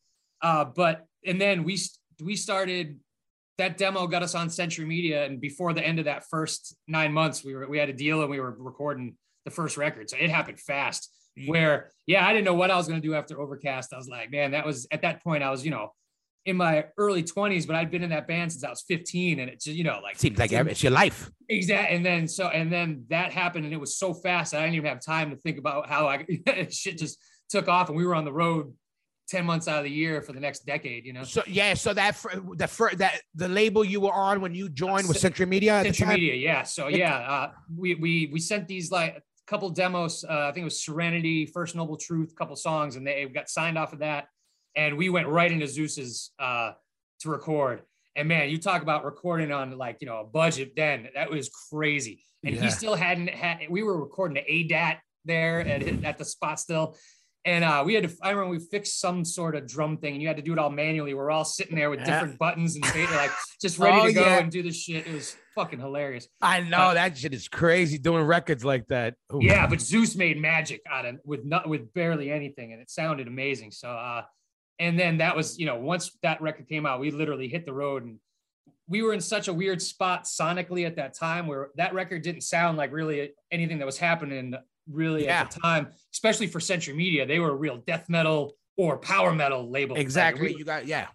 [0.43, 1.79] uh but and then we
[2.23, 2.99] we started
[3.59, 7.13] that demo got us on Century Media and before the end of that first 9
[7.13, 10.11] months we were we had a deal and we were recording the first record.
[10.11, 11.13] So it happened fast
[11.47, 13.93] where yeah, I didn't know what I was going to do after Overcast.
[13.93, 15.93] I was like, man, that was at that point I was, you know,
[16.47, 19.51] in my early 20s, but I'd been in that band since I was 15 and
[19.51, 21.31] it's just, you know like seems like it's your life.
[21.49, 21.97] Exactly.
[21.97, 24.89] And then so and then that happened and it was so fast I didn't even
[24.89, 26.27] have time to think about how I
[26.71, 28.73] shit just took off and we were on the road
[29.31, 31.23] 10 months out of the year for the next decade, you know.
[31.23, 34.69] So yeah, so that fir- the fir- that the label you were on when you
[34.69, 35.75] joined was Century Media.
[35.75, 36.15] At the Century time?
[36.15, 36.63] Media, yeah.
[36.65, 40.25] So yeah, uh, we we we sent these like a couple demos.
[40.29, 43.49] Uh, I think it was Serenity, First Noble Truth, a couple songs, and they got
[43.49, 44.27] signed off of that.
[44.77, 46.73] And we went right into Zeus's uh,
[47.21, 47.83] to record.
[48.17, 51.49] And man, you talk about recording on like you know a budget then that was
[51.71, 52.25] crazy.
[52.45, 52.63] And Yeah.
[52.63, 53.59] he still hadn't had.
[53.69, 56.97] We were recording the ADAT there at at the spot still.
[57.47, 60.21] And uh, we had to, I remember we fixed some sort of drum thing and
[60.21, 61.15] you had to do it all manually.
[61.15, 62.05] We're all sitting there with Yeah.
[62.21, 63.31] different buttons and like
[63.63, 64.41] just ready Oh, to go yeah.
[64.41, 65.07] and do this shit.
[65.07, 66.29] It was fucking hilarious.
[66.43, 69.15] I know that shit is crazy doing records like that.
[69.33, 69.39] Ooh.
[69.41, 73.27] Yeah, but Zeus made magic out of with not with barely anything, and it sounded
[73.27, 73.71] amazing.
[73.71, 74.25] So, uh,
[74.81, 77.73] and then that was you know once that record came out, we literally hit the
[77.73, 78.19] road, and
[78.89, 82.41] we were in such a weird spot sonically at that time where that record didn't
[82.41, 84.53] sound like really anything that was happening
[84.91, 85.43] really Yeah.
[85.43, 87.25] at the time, especially for Century Media.
[87.25, 89.95] They were a real death metal or power metal label.
[89.95, 90.49] Like, exactly.
[90.49, 91.07] we- you got yeah.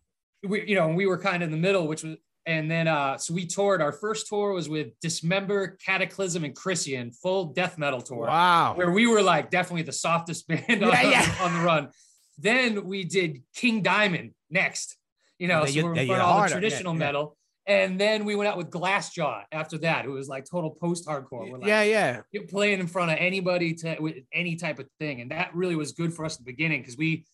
[0.47, 3.17] we, you know, we were kind of in the middle, which was, and then, uh,
[3.17, 3.81] so we toured.
[3.81, 8.75] Our first tour was with Dismember, Cataclysm, and Christian, full death metal tour, Wow.
[8.75, 11.35] where we were like definitely the softest band on, Yeah, yeah.
[11.41, 11.89] on the run.
[12.37, 14.97] Then we did King Diamond next,
[15.39, 16.49] you know, Then so we're then in you're front of all the.
[16.49, 16.99] Yeah, traditional yeah.
[16.99, 17.37] metal.
[17.67, 20.05] And then we went out with Glassjaw after that.
[20.05, 21.49] It was like total post hardcore.
[21.49, 22.21] We're like, yeah, yeah.
[22.31, 25.75] you're playing in front of anybody to with any type of thing and that really
[25.75, 27.25] was good for us at the beginning because we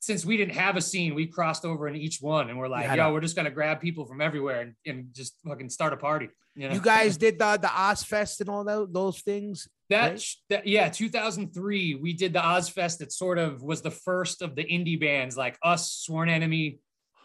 [0.00, 2.86] since we didn't have a scene we crossed over in each one and we're like
[2.86, 5.96] had yo we're just gonna grab people from everywhere and, and just fucking start a
[5.96, 9.68] party you know You guys did the the Ozzfest and all those those things.
[9.90, 10.24] that, right?
[10.50, 14.64] that yeah 2003 we did the Ozzfest that sort of was the first of the
[14.64, 16.78] indie bands like us sworn enemy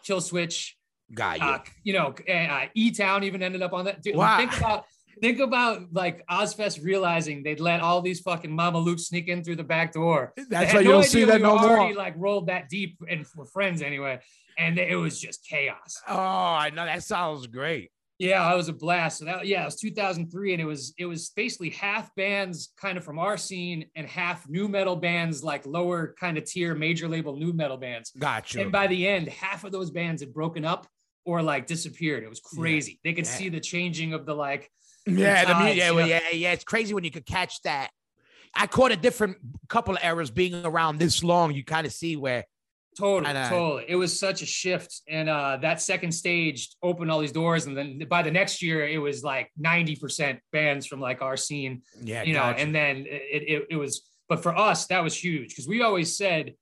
[0.06, 0.72] Killswitch
[1.12, 1.46] Got you.
[1.46, 4.02] uh, you know, uh, E Town even ended up on that.
[4.02, 4.38] Dude, Wow.
[4.38, 4.86] Think about
[5.20, 9.56] think about like Ozzfest realizing they'd let all these fucking Mama Luke sneak in through
[9.56, 10.32] the back door.
[10.48, 12.02] That's why you no don't idea see we that no were already, more.
[12.02, 14.20] Like rolled that deep and were friends anyway,
[14.58, 16.00] and it was just chaos.
[16.08, 17.90] Oh, I know that sounds great.
[18.20, 19.18] Yeah, it was a blast.
[19.18, 22.96] So that yeah, it was 2003, and it was it was basically half bands kind
[22.96, 27.08] of from our scene and half nu metal bands, like lower kind of tier major
[27.08, 28.12] label nu metal bands.
[28.16, 28.60] Gotcha.
[28.60, 30.86] And by the end, half of those bands had broken up
[31.24, 32.22] or like disappeared.
[32.22, 33.00] It was crazy.
[33.02, 33.30] They could Yeah.
[33.32, 34.70] see the changing of the like.
[35.06, 36.52] Yeah, the, mu- yeah, well, yeah, yeah.
[36.52, 37.90] It's crazy when you could catch that.
[38.54, 39.36] I caught a different
[39.68, 41.52] couple of errors being around this long.
[41.52, 42.44] You kind of see where
[42.96, 43.84] Totally, totally.
[43.88, 45.02] It was such a shift.
[45.08, 47.66] And uh, that second stage opened all these doors.
[47.66, 51.82] And then by the next year, it was like 90% bands from like our scene,
[52.02, 52.60] yeah, you know, gotcha.
[52.60, 56.16] and then it, it, it was, but for us, that was huge because we always
[56.16, 56.54] said,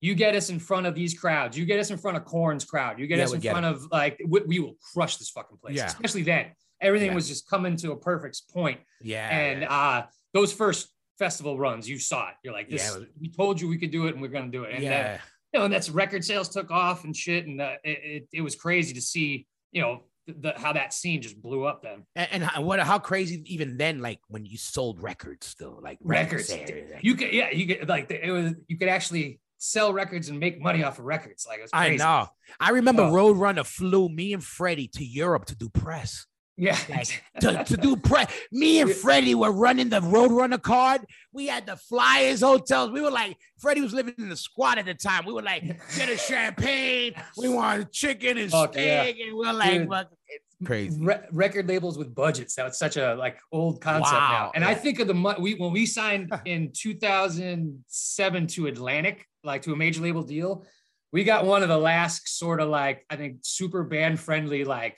[0.00, 2.64] you get us in front of these crowds, you get us in front of Korn's
[2.64, 5.58] crowd, you get Yeah, us in front of like, we, we will crush this fucking
[5.58, 5.86] place, Yeah.
[5.86, 6.46] especially then.
[6.82, 7.14] Everything Yeah.
[7.14, 8.80] was just coming to a perfect point.
[9.00, 10.02] yeah, and uh
[10.34, 13.78] those first festival runs you saw it you're like this Yeah, we told you we
[13.78, 14.90] could do it and we're gonna do it and yeah.
[14.90, 15.20] that,
[15.52, 18.40] you know and that's record sales took off and shit and uh, it, it, it
[18.40, 22.44] was crazy to see you know the, how that scene just blew up then And,
[22.56, 22.78] and what?
[22.80, 24.00] How crazy even then?
[24.00, 28.08] Like when you sold records, still like records like- you could yeah you could like
[28.10, 31.62] it was you could actually sell records and make money off of records like it
[31.62, 32.28] was I know.
[32.60, 33.12] I remember Oh.
[33.12, 36.24] Roadrunner flew me and Freddie to Europe to do press.
[36.56, 38.30] Yeah Like to, to do press.
[38.52, 38.96] Me and Yeah.
[38.96, 41.02] Freddie were running the Roadrunner card.
[41.32, 42.90] We had the flyers, hotels.
[42.90, 45.24] We were like, Freddie was living in the squad at the time.
[45.26, 45.62] We were like,
[45.96, 47.14] get a champagne.
[47.38, 49.02] We wanted chicken and Fuck yeah.
[49.04, 49.16] steak.
[49.26, 49.88] And we are like, Dude.
[49.88, 50.98] fuck, it's crazy.
[51.00, 52.54] Re- record labels with budgets.
[52.56, 54.52] That was such a like old concept Wow, now.
[54.54, 59.62] And I think of the mo- we when we signed in 2007 to Atlantic, like
[59.62, 60.64] to a major label deal,
[61.12, 64.96] we got one of the last sort of like I think super band friendly like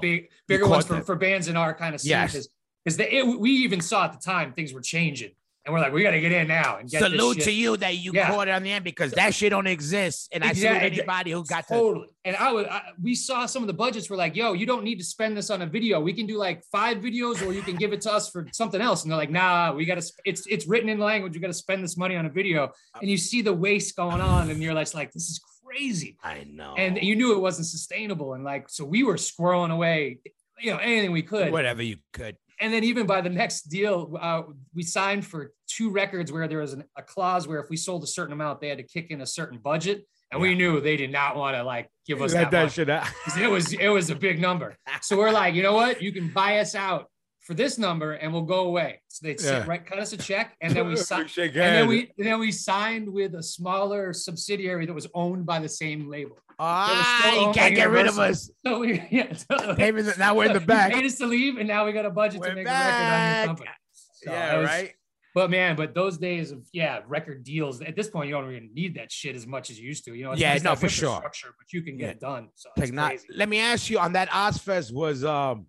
[0.00, 2.32] big bigger ones for, for bands in our kind of scene Yes.
[2.32, 2.48] because
[2.84, 5.32] because we even saw at the time things were changing
[5.64, 7.76] and we're like we got to get in now and get this Salute to you
[7.76, 8.28] that you Yeah.
[8.30, 10.28] caught it on the end because that shit don't exist.
[10.32, 10.98] And I salute Exactly.
[10.98, 11.74] anybody who got to.
[11.74, 12.08] totally.
[12.24, 14.84] And I was, I, we saw some of the budgets were like, yo, you don't
[14.84, 16.00] need to spend this on a video.
[16.00, 18.80] We can do like five videos, or you can give it to us for something
[18.80, 19.02] else.
[19.02, 20.12] And they're like, nah, we got to.
[20.24, 21.34] It's it's written in language.
[21.34, 22.70] We got to spend this money on a video.
[23.00, 26.16] And you see the waste going on, and you're like, like this is crazy.
[26.22, 26.74] I know.
[26.76, 28.34] And you knew it wasn't sustainable.
[28.34, 30.18] And like, so we were squirreling away,
[30.60, 31.50] you know, anything we could.
[31.52, 32.36] whatever you could.
[32.62, 34.42] And then even by the next deal, uh,
[34.72, 38.04] we signed for two records where there was an, a clause where if we sold
[38.04, 40.06] a certain amount, they had to kick in a certain budget.
[40.30, 42.72] And we knew they did not want to like give us Let that, much.
[42.74, 43.06] shit out.
[43.38, 44.76] It was it was a big number.
[45.02, 46.00] So we're like, you know what?
[46.00, 47.08] You can buy us out
[47.42, 49.00] for this number, and we'll go away.
[49.08, 49.60] So they'd Yeah.
[49.60, 51.30] sit, right, cut us a check, and then we signed.
[51.36, 55.58] And then we and then we signed with a smaller subsidiary that was owned by
[55.58, 56.38] the same label.
[56.58, 58.50] Ah, you can't by get rid of us.
[58.64, 59.32] So we yeah.
[59.34, 60.92] So, Even now we're in the back.
[60.92, 62.94] paid us to leave, and now we got a budget We're to make back.
[62.94, 63.70] a record on your company.
[63.92, 64.92] So yeah, was- right.
[65.34, 67.80] But man, but those days of yeah, record deals.
[67.80, 70.14] At this point, you don't even need that shit as much as you used to.
[70.14, 71.08] You know, it's Yeah, nice to no, for sure.
[71.16, 72.10] infrastructure, But you can get Yeah.
[72.10, 72.48] it done.
[72.54, 73.28] So Techno- crazy.
[73.34, 75.66] Let me ask you on that Ozzfest was um,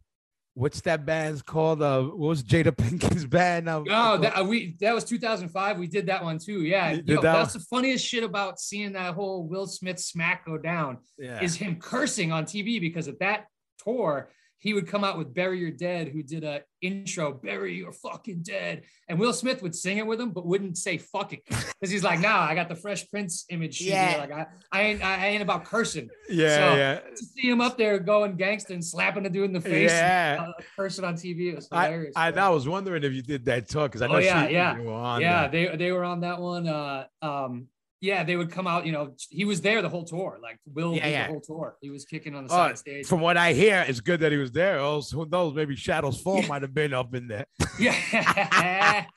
[0.54, 1.82] what's that band's called?
[1.82, 3.68] Uh, what was Jada Pinkett's band?
[3.68, 5.78] Um, Oh, that uh, we that was 2005.
[5.78, 6.64] We did that one too.
[6.64, 10.58] Yeah, Yo, that that's the funniest shit about seeing that whole Will Smith smack go
[10.58, 11.42] down yeah.
[11.42, 13.46] is him cursing on TV because at that
[13.84, 14.30] tour
[14.64, 18.44] he would come out with "Bury Your Dead," who did a intro, "Bury Your Fucking
[18.44, 22.04] Dead," and Will Smith would sing it with him, but wouldn't say "fucking" because he's
[22.04, 23.82] like, "Nah, I got the Fresh Prince image.
[23.82, 24.10] Yeah.
[24.12, 24.18] here.
[24.20, 27.00] like I, I ain't, I ain't about cursing." yeah, so- yeah.
[27.00, 30.46] To see him up there going gangster and slapping a dude in the face, Yeah.
[30.48, 32.14] uh, cursing on TV, it was I, hilarious.
[32.16, 32.40] I, man.
[32.40, 34.78] I was wondering if you did that talk because I know Oh, yeah, she, yeah.
[34.78, 35.72] you were on yeah there.
[35.72, 37.68] they they were on that one uh um
[38.04, 40.94] yeah they would come out you know he was there the whole tour like will
[40.94, 41.28] Yeah, yeah.
[41.28, 43.86] the whole tour he was kicking on the Oh, side stage From what I hear,
[43.88, 44.78] it's good that he was there.
[44.78, 45.54] Else, who knows?
[45.56, 47.46] Maybe Shadow's Fall might have been up in there.
[47.80, 49.06] yeah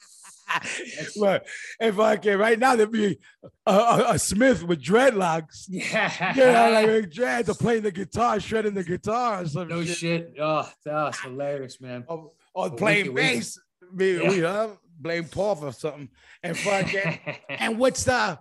[1.20, 1.46] But
[1.80, 3.18] if I can, right now there'd be
[3.66, 5.64] a, a, a Smith with dreadlocks.
[5.68, 6.32] Yeah.
[6.36, 9.96] Yeah, like dread to playing the guitar, shredding the guitar, or some no shit.
[9.96, 10.34] shit.
[10.40, 12.04] Oh, that's hilarious, man.
[12.08, 13.58] Or, or playing bass.
[13.92, 14.28] Me, Yeah.
[14.30, 14.68] we uh,
[15.00, 16.08] blame Paul for something.
[16.42, 17.18] And fucking
[17.48, 18.38] and what's the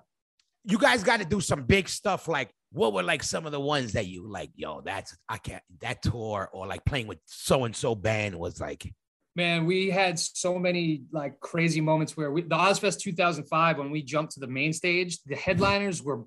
[0.66, 3.60] you guys got to do some big stuff like what were like some of the
[3.60, 7.64] ones that you like yo that's i can't that tour or like playing with so
[7.64, 8.92] and so band was like
[9.38, 14.02] Man, we had so many like crazy moments where we, the Ozzfest 2005, when we
[14.02, 16.24] jumped to the main stage, the headliners were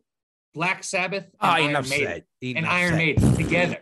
[0.53, 2.97] Black Sabbath and oh Iron Maiden, and Iron.
[2.97, 3.79] Maiden together,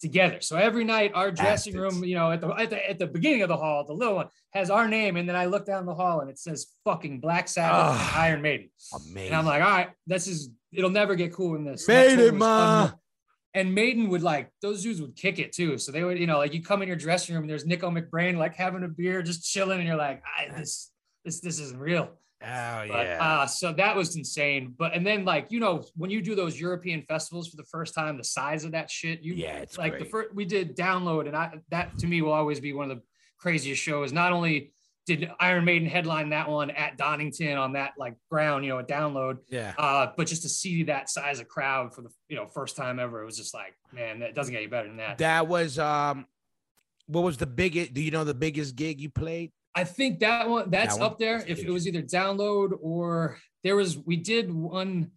[0.00, 0.40] together.
[0.40, 3.42] So every night, our dressing room, you know, at the, at the at the beginning
[3.42, 5.94] of the hall, the little one has our name, and then I look down the
[5.94, 9.62] hall and it says fucking Black Sabbath and ah, Iron Maiden, amazing and I'm like,
[9.62, 11.86] all right, this is it'll never get cool in this.
[11.86, 12.82] Made it, ma.
[12.82, 13.00] unreal.
[13.52, 15.76] And Maiden would like those dudes would kick it too.
[15.76, 17.90] So they would, you know, like you come in your dressing room and there's Nicko
[17.90, 20.92] McBrain like having a beer, just chilling, and you're like, I, this,
[21.24, 22.10] this, this isn't real.
[22.42, 24.74] Oh But, yeah uh, so that was insane.
[24.76, 27.94] But and then like you know when you do those European festivals for the first
[27.94, 30.04] time, the size of that shit, you yeah it's like great.
[30.04, 32.96] the first we did download, and I that to me will always be one of
[32.96, 33.02] the
[33.38, 34.12] craziest shows.
[34.12, 34.72] Not only
[35.06, 38.84] did Iron Maiden headline that one at Donington on that like ground, you know, a
[38.84, 42.46] download, yeah uh, but just to see that size of crowd for the you know
[42.46, 45.18] first time ever, it was just like, man, that doesn't get any better than that.
[45.18, 46.26] that was um
[47.06, 50.48] what was the biggest do you know the biggest gig you played I think that
[50.48, 51.10] one that's That one?
[51.12, 51.38] up there.
[51.38, 51.68] That's If huge.
[51.68, 55.10] it was either download or there was, we did one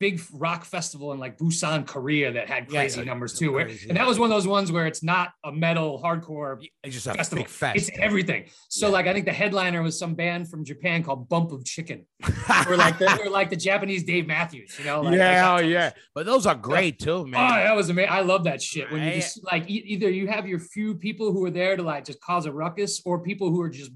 [0.00, 3.52] big rock festival in like Busan, Korea that had crazy uh, numbers too.
[3.52, 6.62] where- crazy, and that was one of those ones where it's not a metal hardcore
[6.84, 7.42] it's just a festival.
[7.44, 8.44] big fest It's everything.
[8.68, 8.92] So Yeah.
[8.92, 12.06] like I think the headliner was some band from Japan called Bump of Chicken.
[12.68, 15.02] Or like the, or like the Japanese Dave Matthews, you know?
[15.02, 17.50] Like, yeah like oh yeah but those are great too man.
[17.50, 18.10] Oh, that was amazing.
[18.12, 18.90] I love that shit.
[18.90, 21.82] When you just like e- either you have your few people who are there to
[21.82, 23.90] like just cause a ruckus, or people who are just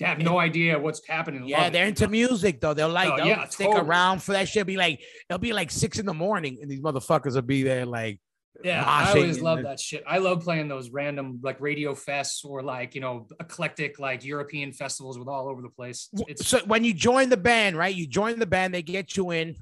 [0.00, 1.46] have no idea what's happening.
[1.46, 2.74] Yeah, they're into music though.
[2.74, 3.86] They'll like Oh, they'll yeah, stick totally.
[3.88, 4.66] around for that shit.
[4.66, 7.86] Be like, it'll be like six in the morning, and these motherfuckers will be there
[7.86, 8.20] like
[8.64, 10.02] Yeah, I always love that shit.
[10.06, 14.72] I love playing those random like radio fests or like you know eclectic like European
[14.72, 16.08] festivals with all over the place.
[16.28, 17.94] It's so when you join the band, right?
[17.94, 19.56] You join the band, they get you in.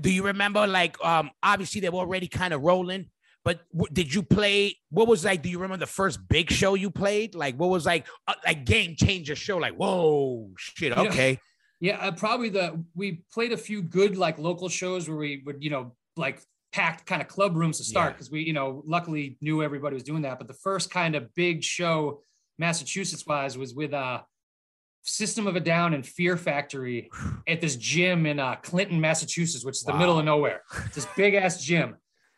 [0.00, 3.06] Do you remember like um obviously they were already kind of rolling,
[3.46, 6.74] but w- did you play what was like do you remember the first big show
[6.74, 7.34] you played?
[7.34, 11.02] Like what was like a, like game changer show like whoa shit, Yeah.
[11.04, 11.38] okay.
[11.80, 15.62] yeah, uh, probably the we played a few good like local shows where we would
[15.62, 16.42] you know like
[16.72, 18.12] packed kind of club rooms to start Yeah.
[18.14, 20.38] because we you know luckily knew everybody was doing that.
[20.38, 22.20] But the first kind of big show
[22.58, 24.22] Massachusetts wise was with uh
[25.08, 27.08] System of a Down and Fear Factory
[27.46, 30.62] at this gym in uh, Clinton, Massachusetts, which is the middle of nowhere.
[30.86, 31.94] It's this big ass gym.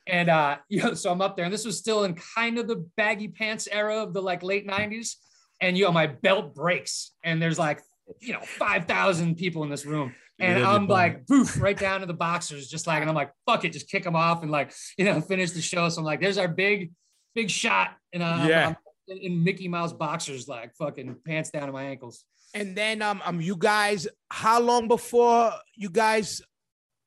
[0.08, 2.66] And uh, you know, so I'm up there, and this was still in kind of
[2.66, 5.14] the baggy pants era of the like late 90s.
[5.60, 7.80] And you know, my belt breaks, and there's like,
[8.20, 10.14] you know, 5,000 people in this room.
[10.40, 13.64] And I'm like, boof, right down to the boxers, just like, and I'm like, fuck
[13.64, 15.88] it, just kick them off and like, you know, finish the show.
[15.88, 16.92] So I'm like, there's our big,
[17.34, 17.96] big shot.
[18.12, 18.66] And uh, I'm- Yeah.
[18.68, 18.76] I'm
[19.08, 22.24] in- in Mickey Mouse boxers, like fucking pants down to my ankles.
[22.54, 26.40] And then um um you guys, how long before you guys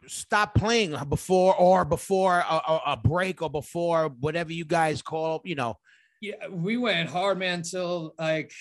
[0.07, 5.41] stop playing before or before a, a, a break or before whatever you guys call,
[5.45, 5.75] you know,
[6.21, 8.51] Yeah, we went hard, man, until like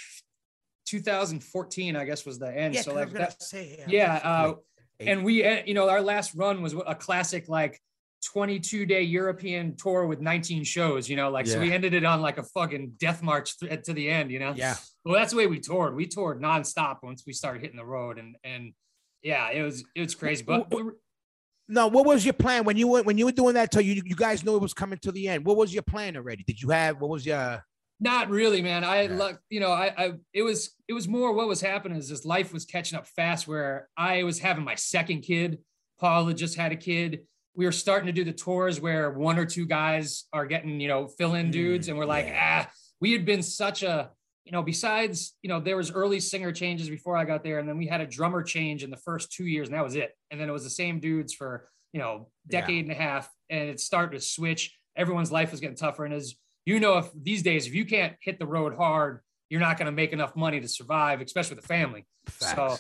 [0.87, 2.75] 2014, I guess was the end.
[2.75, 4.15] Yeah, so 'cause I like that, say, yeah.
[4.15, 4.55] like, Uh,
[5.01, 7.81] eight- and we, uh, you know, our last run was a classic like
[8.25, 11.09] 22 day European tour with 19 shows.
[11.09, 13.93] You know, like so we ended it on like a fucking death march th- to
[13.95, 14.31] the end.
[14.31, 14.53] You know.
[14.55, 15.95] yeah, Well, that's the way we toured.
[15.97, 18.75] We toured nonstop once we started hitting the road, and and
[19.23, 20.45] yeah, it was it was crazy.
[20.45, 20.99] But W- w-
[21.71, 21.87] no.
[21.89, 23.73] What was your plan when you went when you were doing that?
[23.73, 25.45] So you you guys knew it was coming to the end.
[25.45, 26.43] What was your plan already?
[26.43, 27.65] Did you have what was your
[28.01, 28.83] Not really, man.
[28.85, 29.15] I Yeah.
[29.17, 32.25] luck, you know, I, I, it was, it was more what was happening is this
[32.25, 35.59] life was catching up fast where I was having my second kid.
[35.99, 37.27] Paul had just had a kid.
[37.55, 40.89] We were starting to do the tours where one or two guys are getting, you
[40.89, 41.89] know, fill in Mm, dudes.
[41.89, 42.65] And we're like, yeah.
[42.67, 42.71] ah,
[43.03, 44.11] we had been such a,
[44.51, 47.61] you know, besides, you know, there was early singer changes before I got there.
[47.61, 49.95] And then we had a drummer change in the first two years and that was
[49.95, 50.17] it.
[50.33, 52.61] And then it was the same dudes for, you know, Yeah.
[52.63, 53.31] decade and a half.
[53.49, 54.77] And it started to switch.
[54.97, 56.05] Everyone's life was getting tougher.
[56.05, 56.35] And as
[56.67, 59.21] you know, if these days, if you can't hit the road hard,
[59.51, 62.05] you're not going to make enough money to survive, especially with a family.
[62.39, 62.77] So,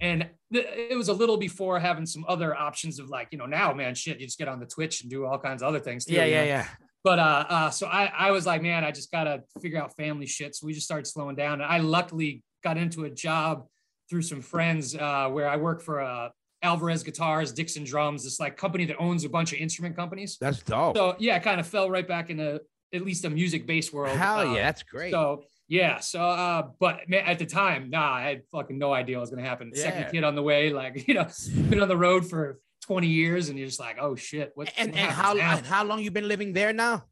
[0.00, 3.46] and th- it was a little before having some other options of like, you know,
[3.46, 5.78] now, man, shit, you just get on the Twitch and do all kinds of other
[5.80, 6.06] things.
[6.06, 6.46] Too, yeah, yeah, know?
[6.46, 6.68] yeah.
[7.04, 10.26] But uh, uh, so I, I was like, man, I just gotta figure out family
[10.26, 10.56] shit.
[10.56, 11.60] So we just started slowing down.
[11.60, 13.66] And I luckily got into a job
[14.08, 16.30] through some friends uh, where I work for uh,
[16.62, 20.38] Alvarez Guitars, Dixon Drums, this like company that owns a bunch of instrument companies.
[20.40, 20.96] That's dope.
[20.96, 22.62] So yeah, I kind of fell right back into
[22.94, 24.16] at least a music based world.
[24.16, 25.12] Hell Uh, yeah, that's great.
[25.12, 26.00] so Yeah.
[26.00, 29.30] So, uh, but man, at the time, nah, I had fucking no idea what was
[29.30, 29.72] gonna happen.
[29.74, 29.82] Yeah.
[29.82, 31.26] Second kid on the way, like you know,
[31.68, 34.70] been on the road for 20 years, and you're just like, oh shit, what?
[34.76, 35.56] And and how now?
[35.56, 37.04] and how long you been living there now?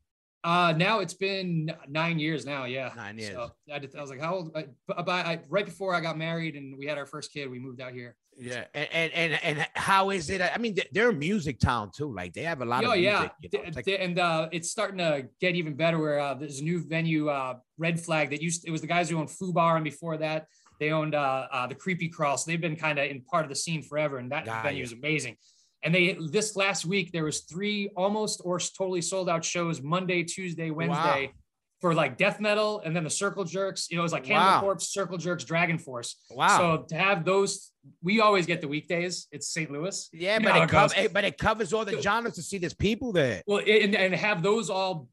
[0.45, 2.65] Uh, now it's been nine years now.
[2.65, 3.33] Yeah, Nine years.
[3.33, 4.51] So I, did- I was like, how old?
[4.57, 7.61] I, but I, right before I got married and we had our first kid, we
[7.61, 8.17] moved out here.
[8.37, 10.41] Yeah, and and and, and how is it?
[10.43, 12.13] I mean, they- they're a music town too.
[12.13, 13.05] Like they have a lot Oh of music.
[13.05, 13.71] yeah, you know?
[13.77, 15.99] Like- and uh, it's starting to get even better.
[15.99, 18.67] Where uh, there's a new venue, uh, Red Flag, that used.
[18.67, 20.47] It was the guys who owned Fubar, and before that,
[20.81, 22.37] they owned uh, uh, the Creepy Crawl.
[22.39, 24.83] So they've been kind of in part of the scene forever, and that Got venue
[24.83, 25.37] is amazing.
[25.83, 30.23] And they this last week there was three almost or totally sold out shows Monday,
[30.23, 31.33] Tuesday, Wednesday.
[31.81, 34.53] For like death metal and then the circle jerks, you know, it was like Cannibal
[34.53, 34.61] Wow.
[34.61, 36.15] Corpse, Circle Jerks, Dragon Force.
[36.31, 36.57] wow.
[36.57, 39.27] So to have those, we always get the weekdays.
[39.33, 39.69] It's St.
[39.69, 40.09] Louis.
[40.13, 42.73] yeah, you but it, it covers, but it covers all the genres to see there's
[42.73, 43.43] people there.
[43.49, 45.09] Well, and, and have those all,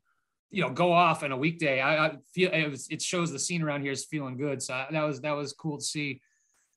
[0.52, 1.82] you know, go off on a weekday.
[1.82, 4.62] I, I feel it, was, it shows the scene around here is feeling good.
[4.62, 6.22] So that was that was cool to see.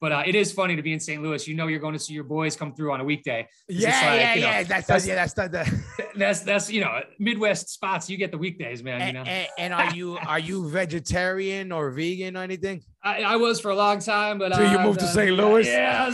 [0.02, 1.22] But uh, it is funny to be in St.
[1.22, 1.46] Louis.
[1.46, 3.46] You know, you're going to see your boys come through on a weekday.
[3.68, 4.62] Yeah, like, yeah, you know, yeah.
[4.64, 8.10] That's, that's- yeah, that's the, the That's that's you know Midwest spots.
[8.10, 9.00] You get the weekdays, man.
[9.00, 12.82] You and, know, and, and are you are you vegetarian or vegan or anything?
[13.04, 15.36] I, I was for a long time, but So you uh, moved to St.
[15.36, 15.66] Louis?
[15.66, 16.10] Yeah,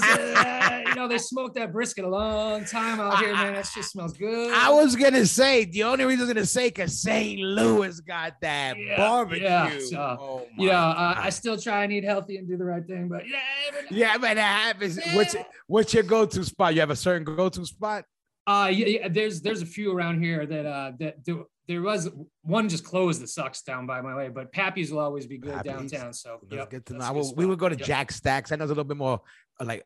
[0.99, 3.55] I was, you know they smoked that brisket a long time out here, man.
[3.55, 4.53] That shit smells good.
[4.53, 7.41] I was gonna say the only reason I was gonna say because St.
[7.41, 9.45] Louis got that Yeah, barbecue.
[9.45, 12.65] yeah, so, oh my you uh, I still try and eat healthy and do the
[12.65, 13.39] right thing, but yeah,
[13.73, 14.99] but- yeah, but that happens.
[15.15, 15.37] What's
[15.67, 16.75] what's your go-to spot?
[16.75, 18.05] You have a certain go-to spot?
[18.47, 22.09] Uh, yeah, yeah, there's there's a few around here that uh that do, there was
[22.43, 25.53] one just closed that sucks down by my way, but Pappy's will always be good
[25.53, 25.91] Pappy's?
[25.91, 26.13] downtown.
[26.15, 27.07] So yep, good to know.
[27.09, 27.87] good will- we would go to Yep.
[27.87, 28.51] Jack Stacks.
[28.51, 29.21] I know it's a little bit more
[29.61, 29.85] uh, like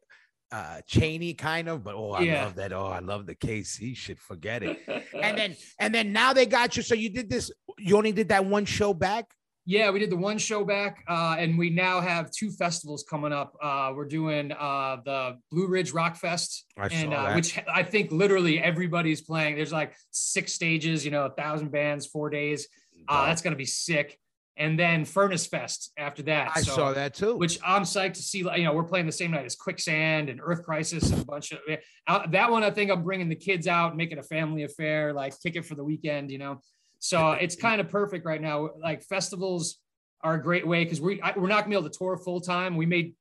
[0.53, 2.45] uh Cheney kind of, but oh, I Yeah.
[2.45, 2.73] love that.
[2.73, 4.19] Oh, I love the KC shit.
[4.21, 4.79] Forget it.
[5.23, 6.83] and then and then now they got you.
[6.83, 7.51] So you did this.
[7.79, 9.27] You only did that one show back.
[9.65, 13.33] yeah, we did the one show back, uh, and we now have two festivals coming
[13.33, 13.55] up.
[13.63, 18.11] Uh, we're doing uh, the Blue Ridge Rock Fest, I and uh, which I think
[18.11, 19.55] literally everybody's playing.
[19.57, 22.69] There's like six stages, you know, a thousand bands, four days.
[23.09, 24.19] Uh, that's gonna be sick.
[24.59, 26.53] And then Furnace Fest after that.
[26.55, 27.37] I So- saw that too.
[27.37, 28.43] which I'm psyched to see.
[28.43, 31.25] like, You know, we're playing the same night as Quicksand and Earth Crisis and a
[31.25, 31.61] bunch of
[32.07, 32.63] uh, that one.
[32.63, 35.65] I think I'm bringing the kids out, make it a family affair, like kick it
[35.65, 36.31] for the weekend.
[36.31, 36.61] You know,
[36.99, 38.71] so it's kind of perfect right now.
[38.79, 39.79] Like festivals
[40.23, 42.41] are a great way because we I, we're not gonna be able to tour full
[42.41, 42.77] time.
[42.77, 43.15] We may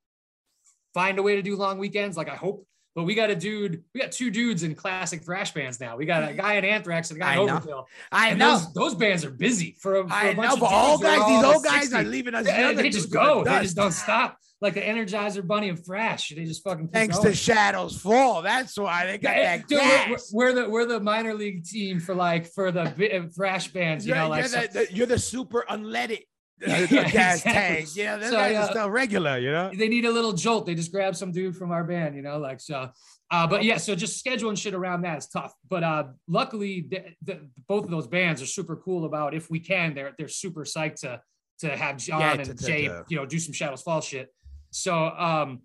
[0.94, 2.68] find a way to do long weekends, like I hope.
[2.94, 5.96] But we got a dude, we got two dudes in classic thrash bands now.
[5.96, 7.60] We got a guy in Anthrax and a guy in I know.
[7.60, 7.86] Overkill.
[8.12, 8.52] I and know.
[8.58, 10.98] those, those bands are busy for a, for a I bunch know, of but all
[10.98, 11.96] dudes who are guys, these all old guys 60.
[11.98, 12.46] are leaving us.
[12.48, 13.44] Yeah, they just dudes in the go.
[13.46, 14.38] They just don't stop.
[14.60, 16.30] Like the Energizer Bunny of Thrash.
[16.30, 17.30] They just fucking Thanks going.
[17.30, 18.44] to Shadows Fall.
[18.44, 19.80] That's why they got Yeah, that dude,
[20.12, 24.06] we're, we're the we're the minor league team for like for the uh, thrash bands.
[24.06, 26.20] You You're, know, like you're, the, the- you're the super unleaded
[26.68, 27.52] Yeah, gas exactly.
[27.52, 27.90] tank.
[27.98, 28.64] Know, those So, yeah.
[28.66, 29.38] are still regular.
[29.40, 29.72] You know.
[29.74, 30.66] they need a little jolt.
[30.66, 32.16] They just grab some dude from our band.
[32.16, 32.90] You know, like so.
[33.32, 35.54] Uh, but yeah, so just scheduling shit around that is tough.
[35.70, 39.60] But uh, luckily, the, the, both of those bands are super cool about if we
[39.60, 39.94] can.
[39.94, 41.22] They're they're super psyched to
[41.60, 44.02] to have John Yeah, and to- to- Jay, to- you know, do some Shadows Fall
[44.02, 44.34] shit.
[44.72, 45.62] So um,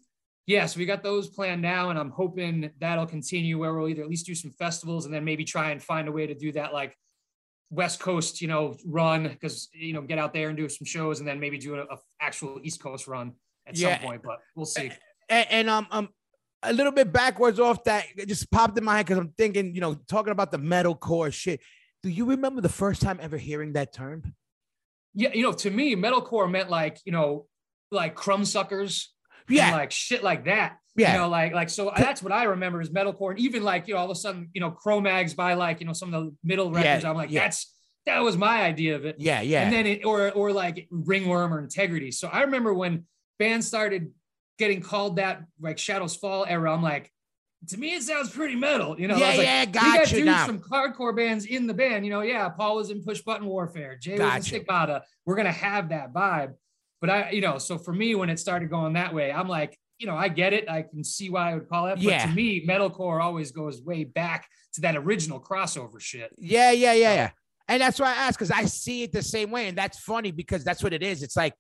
[0.47, 4.03] yeah, so we got those planned now, and I'm hoping that'll continue where we'll either
[4.03, 6.53] at least do some festivals and then maybe try and find a way to do
[6.53, 6.97] that like
[7.71, 11.19] West Coast, you know, run because you know get out there and do some shows,
[11.19, 13.33] and then maybe do a, a actual East Coast run
[13.67, 13.99] at Yeah.
[13.99, 14.23] some point.
[14.23, 14.91] But we'll see.
[15.29, 16.09] and, and um um
[16.63, 19.75] a little bit backwards off that it just popped in my head because I'm thinking,
[19.75, 21.61] you know, talking about the metalcore shit.
[22.03, 24.35] Do you remember the first time ever hearing that term?
[25.15, 27.47] Yeah, you know, to me, metalcore meant like you know,
[27.91, 29.07] like Crumbsuckers,
[29.49, 30.79] Yeah, like shit like that.
[30.97, 33.89] Yeah, You know, like like so that's what I remember is metalcore, and even like
[33.89, 36.25] you know, all of a sudden, you know, Cro-Mags by like you know some of
[36.25, 37.05] the middle Yeah, records.
[37.05, 37.41] I'm like, yeah.
[37.43, 37.73] that's
[38.07, 39.17] that was my idea of it.
[39.19, 39.63] yeah, yeah.
[39.63, 42.11] And then it or or like ringworm or integrity.
[42.13, 43.05] So I remember when
[43.39, 44.13] bands started
[44.59, 46.73] getting called that like Shadows Fall era.
[46.73, 47.11] I'm like,
[47.69, 48.99] to me, it sounds pretty metal.
[48.99, 50.47] You know, I yeah, was like, yeah, we got dudes now.
[50.47, 52.05] from hardcore bands in the band.
[52.07, 54.43] You know, yeah, Paul was in Push Button Warfare, Jay was in Gotcha.
[54.45, 55.03] Stigmata.
[55.25, 56.55] We're gonna have that vibe.
[57.01, 59.77] But I, you know, so for me, when it started going that way, I'm like,
[59.99, 60.69] you know, I get it.
[60.69, 61.95] I can see why I would call it.
[61.97, 62.27] But Yeah.
[62.27, 66.33] to me, metalcore always goes way back to that original crossover shit.
[66.37, 67.31] Yeah, yeah, yeah, yeah.
[67.69, 70.31] And that's why I ask because I see it the same way, and that's funny
[70.31, 71.23] because that's what it is.
[71.23, 71.55] It's like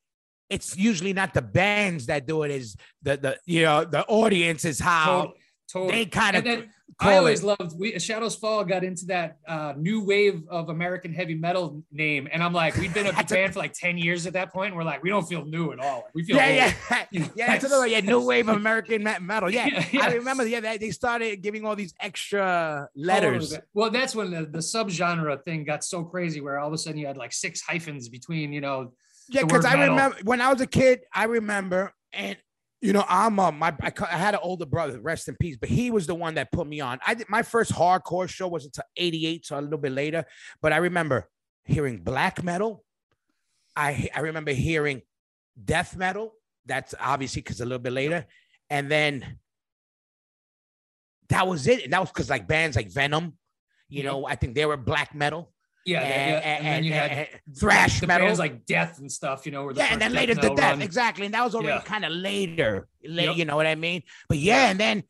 [0.48, 4.64] it's usually not the bands that do it; is the the you know the audience
[4.64, 5.38] is how Totally.
[5.72, 5.92] Totally.
[6.04, 7.46] they kind of And then call I always it.
[7.46, 12.28] loved we Shadows Fall got into that uh, new wave of American heavy metal name,
[12.32, 14.68] and I'm like, we'd been a band for like ten years at that point.
[14.68, 16.04] And we're like, we don't feel new at all.
[16.14, 16.56] We feel Yeah, old.
[16.90, 17.46] yeah, You know, yeah.
[17.48, 19.50] That's another yeah, new wave of American metal.
[19.50, 20.04] Yeah, Yeah, yeah.
[20.06, 20.46] I remember.
[20.46, 23.56] Yeah, they, they started giving all these extra letters.
[23.74, 26.98] Well, that's when the, the subgenre thing got so crazy, where all of a sudden
[26.98, 28.92] you had like six hyphens between, you know,
[29.28, 32.36] Yeah, because I remember when I was a kid, I remember, and
[32.86, 35.68] you know, I'm um, my I, I had an older brother, rest in peace, but
[35.68, 37.00] he was the one that put me on.
[37.04, 40.24] I did my first hardcore show was until '88, so a little bit later.
[40.62, 41.28] But I remember
[41.64, 42.84] hearing black metal.
[43.74, 45.02] I I remember hearing
[45.62, 46.34] death metal.
[46.64, 48.24] That's obviously because a little bit later,
[48.70, 49.38] and then
[51.28, 51.82] that was it.
[51.82, 53.36] And that was because like bands like Venom,
[53.88, 54.12] you Yep.
[54.12, 55.52] know, I think they were black metal.
[55.86, 56.56] Yeah, and, yeah, yeah.
[56.56, 58.26] And, then you had and- and thrash the metal.
[58.26, 61.24] bands like Death and stuff, you know, yeah, and then later the death, run- exactly,
[61.26, 61.80] and that was already Yeah.
[61.82, 63.36] kind of later, la- Yep.
[63.36, 64.02] you know what I mean?
[64.28, 65.04] But yeah, and then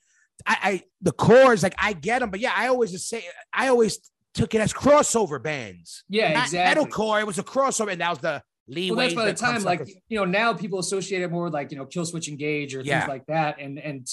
[0.46, 3.68] I, I the chords, like I get them, but yeah, I always just say I
[3.68, 3.98] always
[4.34, 6.04] took it as crossover bands.
[6.10, 6.84] Yeah, Not exactly.
[6.84, 8.42] Metalcore, it was a crossover, and that was the.
[8.68, 11.70] Well, that's by the time, like you know, now people associate it more with like
[11.70, 12.98] you know, Killswitch Engage or Yeah.
[13.00, 13.60] things like that.
[13.60, 14.06] And and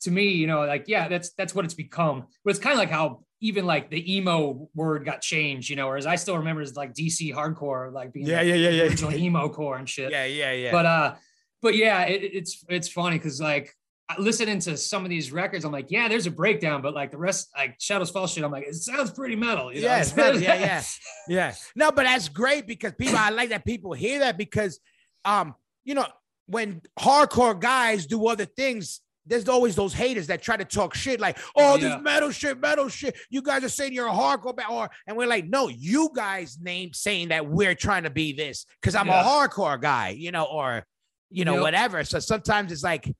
[0.00, 2.24] to me, you know, like yeah, that's that's what it's become.
[2.42, 5.86] But it's kind of like how even like the emo word got changed, you know.
[5.86, 8.82] Whereas I still remember as like DC hardcore, like being yeah, like, yeah, yeah, yeah,
[8.84, 10.10] original emo core and shit.
[10.10, 10.72] yeah, yeah, yeah.
[10.72, 11.14] But uh,
[11.62, 13.74] but yeah, it, it's it's funny because like
[14.18, 17.18] listening to some of these records, I'm like, yeah, there's a breakdown, but like the
[17.18, 19.72] rest, like Shadows Fall shit, I'm like, it sounds pretty metal.
[19.72, 19.88] You know?
[19.88, 20.32] Yeah.
[20.32, 20.82] Yeah, yeah.
[21.28, 21.54] yeah.
[21.76, 24.80] No, but that's great because people I like that people hear that because
[25.24, 26.06] um, you know,
[26.46, 31.20] when hardcore guys do other things, there's always those haters that try to talk shit
[31.20, 31.88] like, oh, Yeah.
[31.88, 33.16] this metal shit, metal shit.
[33.30, 36.58] You guys are saying you're a hardcore band, or and we're like, no, you guys
[36.60, 39.20] named saying that we're trying to be this because I'm Yeah.
[39.20, 40.84] a hardcore guy, you know, or
[41.30, 41.62] you know, Yep.
[41.62, 42.04] whatever.
[42.04, 43.14] So sometimes it's like,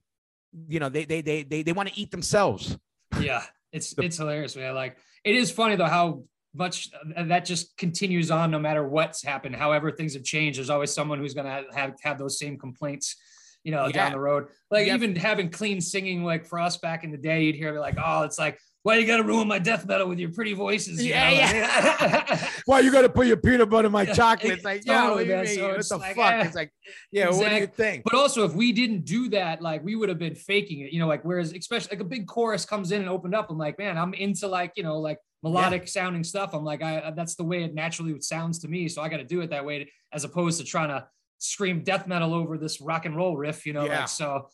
[0.67, 2.77] you know, they they they they, they want to eat themselves.
[3.21, 3.43] yeah
[3.73, 6.23] it's it's hilarious man like it is funny though how
[6.55, 10.71] much uh, that just continues on no matter what's happened however things have changed there's
[10.71, 13.17] always someone who's going to have have those same complaints
[13.65, 13.93] you know Yeah.
[13.93, 14.95] down the road like Yep.
[14.97, 17.97] even having clean singing like for us back in the day you'd hear me like
[18.03, 21.11] oh it's like why you gotta ruin my death metal with your pretty voices you
[21.11, 21.37] Yeah, know?
[21.37, 22.49] yeah.
[22.65, 24.53] Why you gotta put your peanut butter in my Yeah, chocolate?
[24.55, 25.47] It's like, yo, totally, what man.
[25.47, 26.33] So what it's the like, fuck?
[26.35, 26.73] eh, it's like,
[27.11, 28.05] yeah, what do you think?
[28.05, 31.01] But also, if we didn't do that, like we would have been faking it, you
[31.01, 33.79] know, like whereas especially like a big chorus comes in and opened up, I'm like,
[33.79, 36.55] man, I'm into like, you know, like melodic sounding stuff.
[36.55, 38.89] I'm like, I that's the way it naturally sounds to me.
[38.89, 41.07] So I got to do it that way as opposed to trying to
[41.39, 44.01] scream death metal over this rock and roll riff, you know, Yeah.
[44.01, 44.49] like so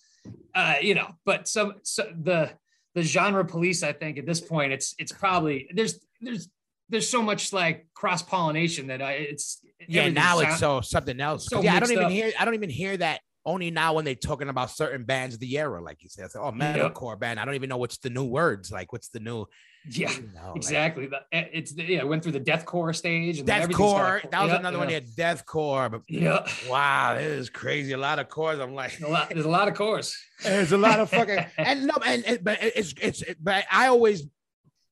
[0.55, 2.51] uh, you know, but some so the
[2.95, 6.49] the genre police, I think at this point, it's it's probably there's there's
[6.89, 11.21] there's so much like cross pollination that I it's Yeah, now sound- it's so something
[11.21, 11.47] else.
[11.47, 12.11] so yeah, I don't even up.
[12.11, 12.33] hear.
[12.39, 13.21] I don't even hear that.
[13.47, 16.51] Only now when they're talking about certain bands of the era, like you said, oh,
[16.51, 17.39] metalcore band.
[17.39, 18.73] I don't even know what's the new words.
[18.73, 19.45] Like, what's the new?
[19.91, 20.11] Yeah.
[20.13, 21.07] you know, like- Exactly.
[21.07, 23.39] The- eh, It's yeah, it went through the deathcore stage.
[23.41, 24.31] And then everything's got Deathcore.
[24.31, 25.01] That was yeah, another one yeah.
[25.17, 25.35] there.
[25.35, 25.91] Deathcore.
[25.91, 26.47] But Yeah.
[26.69, 27.93] wow, this is crazy.
[27.93, 28.59] A lot of cores.
[28.61, 30.17] I'm like, A lot, there's a lot of cores.
[30.43, 34.27] There's a lot of fucking and no, and, and but it's it's but I always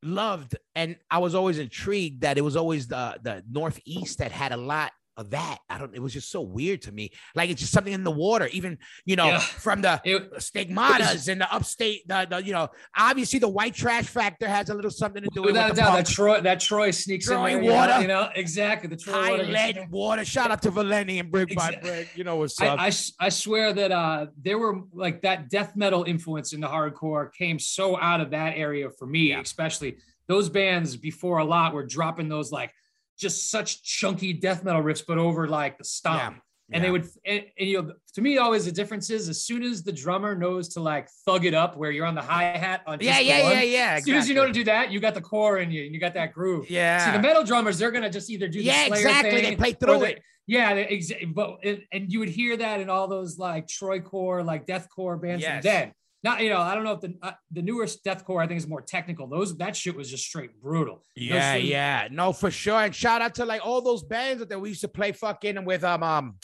[0.03, 4.53] loved and I was always intrigued that it was always the the Northeast that had
[4.53, 5.59] a lot of that.
[5.69, 5.95] I don't.
[5.95, 7.11] It was just so weird to me.
[7.35, 8.47] Like it's just something in the water.
[8.53, 9.39] Even you know Yeah.
[9.41, 12.07] from the It, stigmatas and the upstate.
[12.09, 15.43] The, the you know obviously the white trash factor has a little something to do
[15.43, 16.07] with doubt, that.
[16.07, 17.63] Troy, that Troy sneaks Troy in there.
[17.63, 18.01] you know, water.
[18.03, 18.89] You know, exactly.
[18.89, 19.45] The Troy High water.
[19.45, 19.83] gets in there.
[19.85, 20.25] lead water.
[20.25, 22.17] Shout out to Valeni and Brick by Brick.
[22.17, 22.79] You know what's up.
[22.79, 26.69] I, I, I swear that uh there were like that death metal influence in the
[26.69, 29.41] hardcore came so out of that area for me, Yeah.
[29.41, 29.97] especially
[30.29, 32.73] those bands before a lot were dropping those like
[33.19, 36.35] just such chunky death metal riffs, but over like the stomp.
[36.37, 36.41] Yeah.
[36.75, 39.63] And they would, and, and, you know, to me, always the difference is as soon
[39.63, 42.81] as the drummer knows to like thug it up, where you're on the hi hat
[42.87, 43.95] on yeah, yeah, one, yeah, yeah.
[43.99, 45.93] As soon as you know to do that, you got the core in you, and
[45.93, 46.71] you got that groove.
[46.71, 47.05] yeah.
[47.05, 49.31] See, the metal drummers, they're gonna just either do the yeah, Slayer exactly.
[49.33, 50.23] thing, They play through they- it.
[50.47, 54.01] yeah, they- exa- but and, and you would hear that in all those like Troy
[54.01, 55.63] core, like deathcore bands Yes.
[55.63, 55.93] from then.
[56.25, 58.69] Not you know, I don't know if the uh, the newer deathcore I think is
[58.69, 59.27] more technical.
[59.27, 61.03] Those that shit was just straight brutal.
[61.17, 62.81] Yeah, things- yeah, no, for sure.
[62.81, 65.83] And shout out to like all those bands that we used to play fucking with
[65.83, 66.37] um um.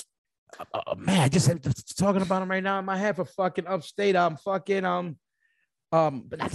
[0.75, 3.15] uh, uh, man, I just had- just talking about them right now in my head
[3.17, 4.17] for fucking upstate.
[4.17, 5.17] Um, fucking um,
[5.93, 6.25] um.
[6.29, 6.49] But I,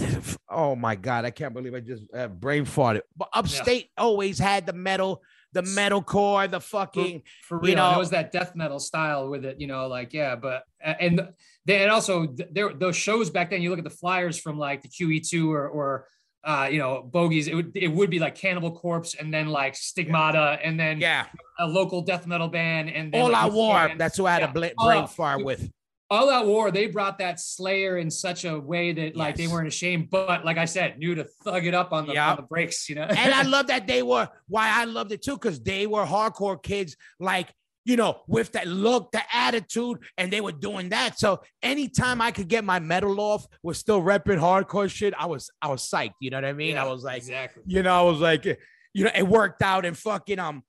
[0.50, 3.02] oh my god, I can't believe I just uh, brain farted.
[3.16, 5.22] But upstate always had the metal,
[5.54, 7.76] the metal core, the fucking for you real.
[7.76, 11.28] know- it was that death metal style with it, you know, like yeah, but and
[11.64, 13.62] then and also th- there those shows back then.
[13.62, 16.06] You look at the flyers from like the QE2 or or
[16.44, 17.48] uh, you know bogies.
[17.48, 21.26] It would it would be like Cannibal Corpse and then like Stigmata and then yeah.
[21.58, 23.90] a local death metal band and then All like, Youth War.
[23.96, 24.68] That's who I had Yeah.
[24.68, 25.70] a All brain fart with.
[26.10, 29.68] All Out War, they brought that Slayer in such a way that like they weren't
[29.68, 32.30] ashamed, but like I said, knew to thug it up on the, Yeah.
[32.30, 33.02] on the breaks, you know.
[33.04, 36.62] and I love that they were why I loved it too, because they were hardcore
[36.62, 37.48] kids, like
[37.86, 41.18] you know, with that look, the attitude, and they were doing that.
[41.18, 45.12] So anytime I could get my metal off, was still repping hardcore shit.
[45.18, 46.14] I was I was psyched.
[46.20, 46.78] You know what I mean?
[46.78, 47.62] I was like, exactly.
[47.66, 50.62] you know, I was like, you know, it worked out and fucking um.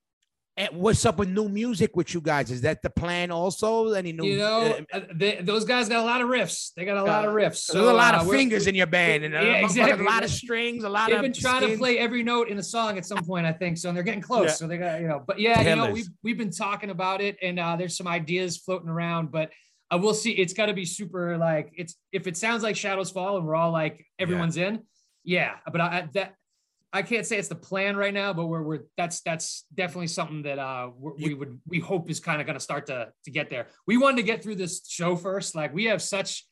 [0.58, 2.50] And what's up with new music with you guys?
[2.50, 3.92] Is that the plan also?
[3.92, 4.24] Any new?
[4.24, 6.72] You know, uh, uh, they, those guys got a lot of riffs.
[6.78, 7.68] They got a lot of riffs.
[7.68, 10.06] there's a lot uh, of fingers in your band, and Yeah, a, exactly.
[10.06, 11.24] a lot of strings, a lot They've of.
[11.24, 13.78] been trying to play every note in a song at some point, I think.
[13.78, 14.48] So and they're getting close.
[14.48, 14.54] Yeah.
[14.54, 17.36] So they got, you know, but yeah, you know, we've we've been talking about it
[17.42, 19.52] and uh there's some ideas floating around, but
[19.92, 20.32] uh, we'll see.
[20.32, 23.56] It's got to be super like it's if it sounds like Shadows Fall and we're
[23.56, 24.84] all like everyone's in,
[25.26, 25.56] yeah.
[25.70, 26.36] But I, I- that
[26.96, 30.44] I can't say it's the plan right now, but we're we're that's that's definitely something
[30.44, 33.32] that uh we're, we would we hope is kind of going to start to to
[33.32, 33.68] get there.
[33.86, 35.56] We wanted to get through this show first.
[35.56, 36.46] Like we have such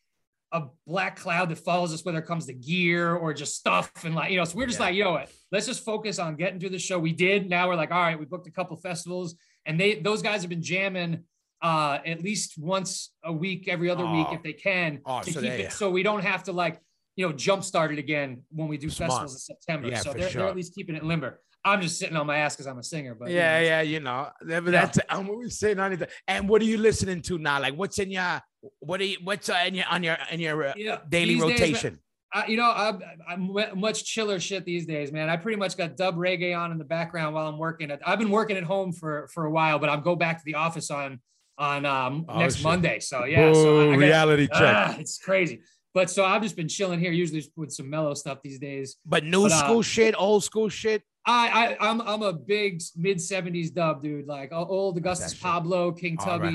[0.51, 3.89] a black cloud that follows us, whether it comes to gear or just stuff.
[4.03, 4.85] And like, you know, so we're just Yeah.
[4.87, 5.31] like, yo, what?
[5.51, 6.99] Let's just focus on getting through the show.
[6.99, 7.49] We did.
[7.49, 9.35] Now we're like, all right, we booked a couple festivals
[9.65, 11.23] and they, those guys have been jamming
[11.63, 14.35] uh, at least once a week, every other week, Oh.
[14.35, 15.71] if they can Oh, to so keep there you- it.
[15.71, 16.79] So we don't have to like,
[17.16, 19.11] you know, jump started again when we do Smart.
[19.11, 19.88] festivals in September.
[19.89, 20.41] Yeah, so they're, sure.
[20.41, 21.39] they're at least keeping it limber.
[21.66, 23.82] I'm just sitting on my ass because I'm a singer, but you yeah, know, yeah,
[23.82, 24.30] you know.
[24.41, 26.11] but That's what we're saying on it.
[26.28, 27.61] And what are you listening to now?
[27.61, 28.41] Like, what's in your
[28.80, 30.99] what are you what's uh, in your on your in your uh, yeah.
[31.07, 31.99] daily These days, rotation?
[32.34, 35.30] I, you know, I'm, I'm much chiller shit these days, man.
[35.30, 37.91] I pretty much got dub reggae on in the background while I'm working.
[38.03, 40.55] I've been working at home for for a while, but I'll go back to the
[40.55, 41.22] office on
[41.57, 42.64] on um, Oh, next shit.
[42.64, 42.99] Monday.
[42.99, 45.61] So yeah, so I, I got, reality ah, it's crazy.
[45.93, 48.97] But so I've just been chilling here, usually with some mellow stuff these days.
[49.05, 51.03] But new but, uh, school shit, old school shit.
[51.25, 55.33] I, I I'm I'm a big mid '70s dub dude, like old Augustus.
[55.33, 56.53] Pablo, King All Tubby, right.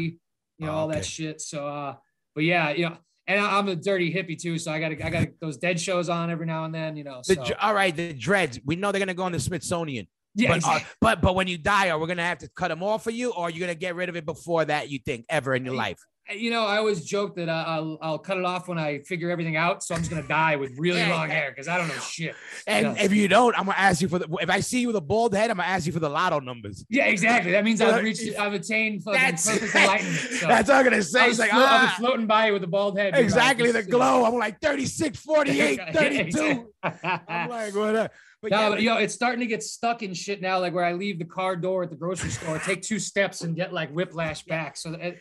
[0.58, 0.98] you know Oh, all okay.
[0.98, 1.40] that shit.
[1.40, 1.94] So, uh,
[2.34, 2.96] but yeah, you know,
[3.28, 6.08] and I- I'm a dirty hippie too, so I got I got those dead shows
[6.08, 7.20] on every now and then, you know.
[7.22, 7.34] So.
[7.36, 8.58] dr- all right, the dreads.
[8.64, 10.06] We know they're gonna go in the Smithsonian.
[10.34, 10.86] Yeah, but, uh, exactly.
[11.00, 13.30] but but when you die, are we gonna have to cut them off for you,
[13.30, 14.90] or are you gonna get rid of it before that?
[14.90, 15.98] You think ever in your life?
[16.34, 19.30] You know, I always joke that uh, I'll I'll cut it off when I figure
[19.30, 19.82] everything out.
[19.82, 22.34] So I'm just gonna die with really long hair because I don't know shit.
[22.66, 23.02] And Yeah.
[23.04, 24.28] if you don't, I'm gonna ask you for the.
[24.40, 26.40] If I see you with a bald head, I'm gonna ask you for the lotto
[26.40, 26.84] numbers.
[26.90, 27.52] Yeah, exactly.
[27.52, 30.18] That means I've reached, I've attained fucking That's perfect enlightenment.
[30.38, 31.28] So that's what I'm gonna I say.
[31.28, 33.16] was It's like flo- I've been ah, floating by you with a bald head.
[33.16, 34.24] exactly the glow.
[34.24, 36.72] I'm like 36, 48, 32.
[36.82, 38.12] I'm like, what up?
[38.40, 40.60] But no, yeah, but yo, it's starting to get stuck in shit now.
[40.60, 43.56] Like where I leave the car door at the grocery store, take two steps and
[43.56, 44.76] get like whiplash back.
[44.76, 45.16] So that,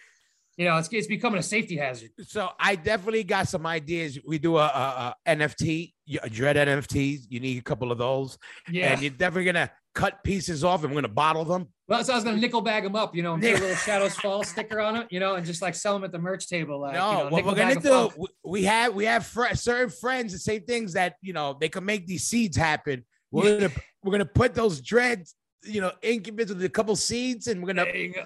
[0.57, 2.09] you know, it's it's becoming a safety hazard.
[2.27, 4.17] so I definitely got some ideas.
[4.25, 5.93] We do a, a, a NFT,
[6.23, 7.21] a dread NFTs.
[7.29, 8.37] You need a couple of those,
[8.69, 8.91] Yeah.
[8.93, 11.67] and you're definitely gonna cut pieces off, and we're gonna bottle them.
[11.87, 13.75] well, so I was gonna nickel bag them up, you know, and put a little
[13.75, 16.47] Shadows Fall sticker on it, you know, and just like sell them at the merch
[16.47, 16.79] table.
[16.81, 19.89] Like, no, you know, what we're gonna do, we- we have we have fr- certain
[19.89, 23.05] friends that say things that you know they can make these seeds happen.
[23.31, 25.35] We're gonna we're gonna put those dreads,
[25.65, 27.85] you know, incubus with a couple seeds, and we're gonna.
[27.85, 28.23] Go.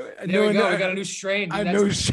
[0.00, 0.66] Uh, There do we go.
[0.68, 1.48] a- We got a new strain.
[1.48, 1.60] dude.
[1.60, 2.10] a That's- new sh-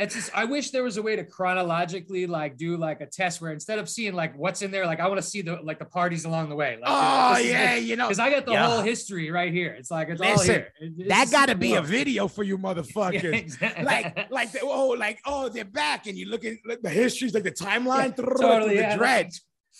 [0.00, 3.40] It's just I wish there was a way to chronologically like do like a test
[3.40, 5.80] where instead of seeing like what's in there, like I want to see the like
[5.80, 6.76] the parties along the way.
[6.80, 8.68] Like, Oh yeah, you know because I got the Yeah.
[8.68, 9.72] whole history right here.
[9.72, 10.68] It's like it's all here.
[10.80, 12.56] It's that got to be a video for you,
[13.24, 13.84] Yeah, exactly.
[13.84, 17.34] like, like, the, oh, like, oh, they're back, and you look at like, the histories,
[17.34, 18.96] like the timeline, Yeah, through totally, the yeah.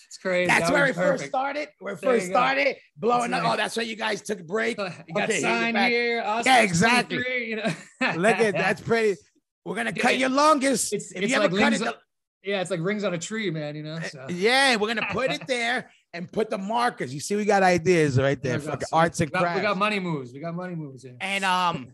[0.08, 0.46] It's crazy.
[0.48, 1.68] That's That where it first started.
[1.80, 3.46] Where it first started blowing That's up.
[3.46, 3.54] right.
[3.54, 4.78] Oh, that's why you guys took a break.
[5.06, 6.16] You got Okay, signed here.
[6.44, 7.18] Yeah, exactly.
[7.18, 7.72] 23, You know,
[8.16, 9.20] Look at that's pretty.
[9.66, 10.92] We're gonna cut it- your longest.
[10.94, 11.94] It's, if it's you ever like cut it, on-
[12.42, 13.76] yeah, it's like rings on a tree, man.
[13.76, 14.00] You know.
[14.00, 14.26] So.
[14.30, 17.12] yeah, we're gonna put it there and put the markers.
[17.12, 18.58] You see, we got ideas right there.
[18.60, 19.56] Fucking so arts and we got, crafts.
[19.60, 20.32] we got money moves.
[20.32, 21.16] We got money moves here.
[21.20, 21.88] And um,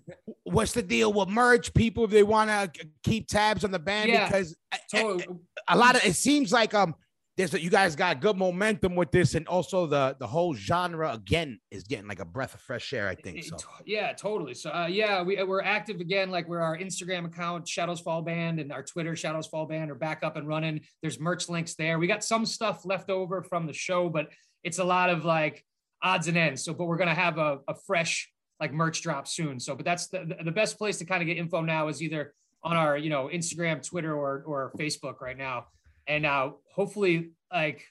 [0.45, 1.75] what's the deal with merch?
[1.75, 4.27] People, if they want to keep tabs on the band Yeah.
[4.27, 4.55] because
[4.95, 5.19] a- a-
[5.69, 6.95] a lot of it seems like um,
[7.37, 11.59] there's you guys got good momentum with this, and also the the whole genre again
[11.71, 13.09] is getting like a breath of fresh air.
[13.09, 13.57] I think so.
[13.85, 14.55] Yeah, totally.
[14.55, 16.31] So uh, yeah, we we're active again.
[16.31, 19.97] Like we're our Instagram account, Shadows Fall Band, and our Twitter, Shadows Fall Band, are
[19.97, 20.83] back up and running.
[21.03, 21.99] There's merch links there.
[21.99, 24.29] We got some stuff left over from the show, but
[24.63, 25.65] it's a lot of like
[26.03, 26.65] odds and ends.
[26.65, 28.31] So, but we're gonna have a, a fresh
[28.61, 29.59] like merch drop soon.
[29.59, 32.33] So, but that's the the best place to kind of get info now is either
[32.63, 35.67] on our you know Instagram, Twitter, or or Facebook right now.
[36.07, 37.85] And now hopefully like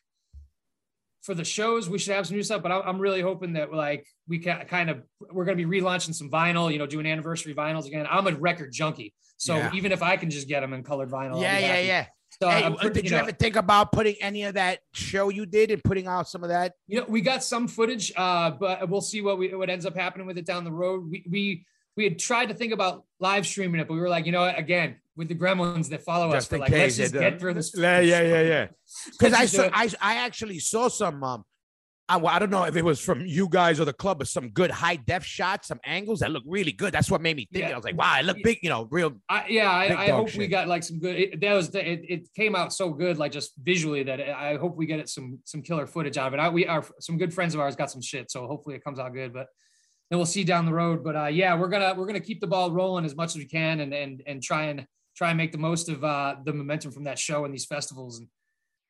[1.22, 3.74] for the shows, we should have some new stuff, but I'm, I'm really hoping that
[3.74, 7.05] like we can kind of we're going to be relaunching some vinyl, you know, doing
[7.05, 8.05] anniversary vinyls again.
[8.09, 9.72] I'm a record junkie, so Yeah.
[9.74, 12.05] even if I can just get them in colored vinyl, Yeah, yeah, yeah.
[12.41, 15.30] So Hey, uh, pretty- did you know, ever think about putting any of that show
[15.30, 16.74] you did and putting out some of that?
[16.88, 19.95] you know, we got some footage, uh, but we'll see what we what ends up
[19.95, 21.09] happening with it down the road.
[21.09, 24.26] We we we had tried to think about live streaming it, but we were like,
[24.26, 26.97] you know, what, again, with the gremlins that follow us, Just we're in like, let's
[26.97, 27.74] just get through this.
[27.76, 28.68] Yeah, yeah, yeah, yeah.
[29.11, 29.70] Because I saw.
[29.74, 31.24] I, I actually saw some.
[31.24, 31.43] Um,
[32.09, 34.49] I, I don't know if it was from you guys or the club, but some
[34.49, 36.93] good high def shots, some angles that look really good.
[36.93, 37.66] That's what made me think.
[37.66, 37.72] Yeah.
[37.72, 38.59] I was like, wow, it looked big.
[38.61, 39.14] You know, real.
[39.30, 41.16] I, yeah, I, I hope we got like some good.
[41.16, 42.30] It, that was it, it.
[42.36, 45.61] came out so good, like just visually that I hope we get it some some
[45.61, 46.39] killer footage out of it.
[46.39, 48.99] I, we are some good friends of ours got some shit, so hopefully it comes
[48.99, 49.34] out good.
[49.34, 49.47] But
[50.09, 51.03] then we'll see down the road.
[51.03, 53.45] But uh, yeah, we're gonna we're gonna keep the ball rolling as much as we
[53.45, 54.86] can, and and and try and
[55.16, 58.20] try and make the most of uh, the momentum from that show and these festivals,
[58.20, 58.28] and